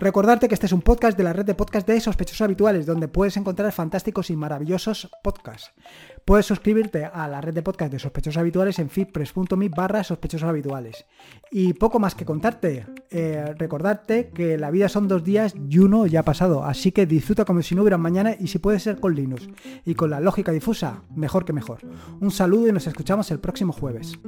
Recordarte 0.00 0.48
que 0.48 0.54
este 0.54 0.64
es 0.64 0.72
un 0.72 0.80
podcast 0.80 1.14
de 1.18 1.24
la 1.24 1.34
red 1.34 1.44
de 1.44 1.54
podcast 1.54 1.86
de 1.86 2.00
sospechosos 2.00 2.40
habituales, 2.40 2.86
donde 2.86 3.06
puedes 3.06 3.36
encontrar 3.36 3.70
fantásticos 3.70 4.30
y 4.30 4.36
maravillosos 4.36 5.10
podcasts. 5.22 5.72
Puedes 6.24 6.46
suscribirte 6.46 7.04
a 7.04 7.28
la 7.28 7.42
red 7.42 7.52
de 7.52 7.60
podcast 7.60 7.92
de 7.92 7.98
sospechosos 7.98 8.38
habituales 8.38 8.78
en 8.78 8.88
feedpress.me 8.88 9.68
barra 9.68 10.02
sospechosos 10.02 10.48
habituales. 10.48 11.04
Y 11.50 11.74
poco 11.74 11.98
más 11.98 12.14
que 12.14 12.24
contarte, 12.24 12.86
eh, 13.10 13.52
recordarte 13.58 14.30
que 14.30 14.56
la 14.56 14.70
vida 14.70 14.88
son 14.88 15.06
dos 15.06 15.22
días 15.22 15.54
y 15.68 15.78
uno 15.80 16.06
ya 16.06 16.20
ha 16.20 16.24
pasado, 16.24 16.64
así 16.64 16.92
que 16.92 17.04
disfruta 17.04 17.44
como 17.44 17.60
si 17.60 17.74
no 17.74 17.82
hubiera 17.82 17.98
mañana 17.98 18.34
y 18.40 18.46
si 18.46 18.58
puede 18.58 18.80
ser 18.80 19.00
con 19.00 19.14
Linux 19.14 19.50
y 19.84 19.94
con 19.96 20.08
la 20.08 20.20
lógica 20.20 20.50
difusa, 20.50 21.02
mejor 21.14 21.44
que 21.44 21.52
mejor. 21.52 21.80
Un 22.20 22.30
saludo 22.30 22.68
y 22.68 22.72
nos 22.72 22.86
escuchamos 22.86 23.30
el 23.32 23.38
próximo 23.38 23.74
jueves. 23.74 24.18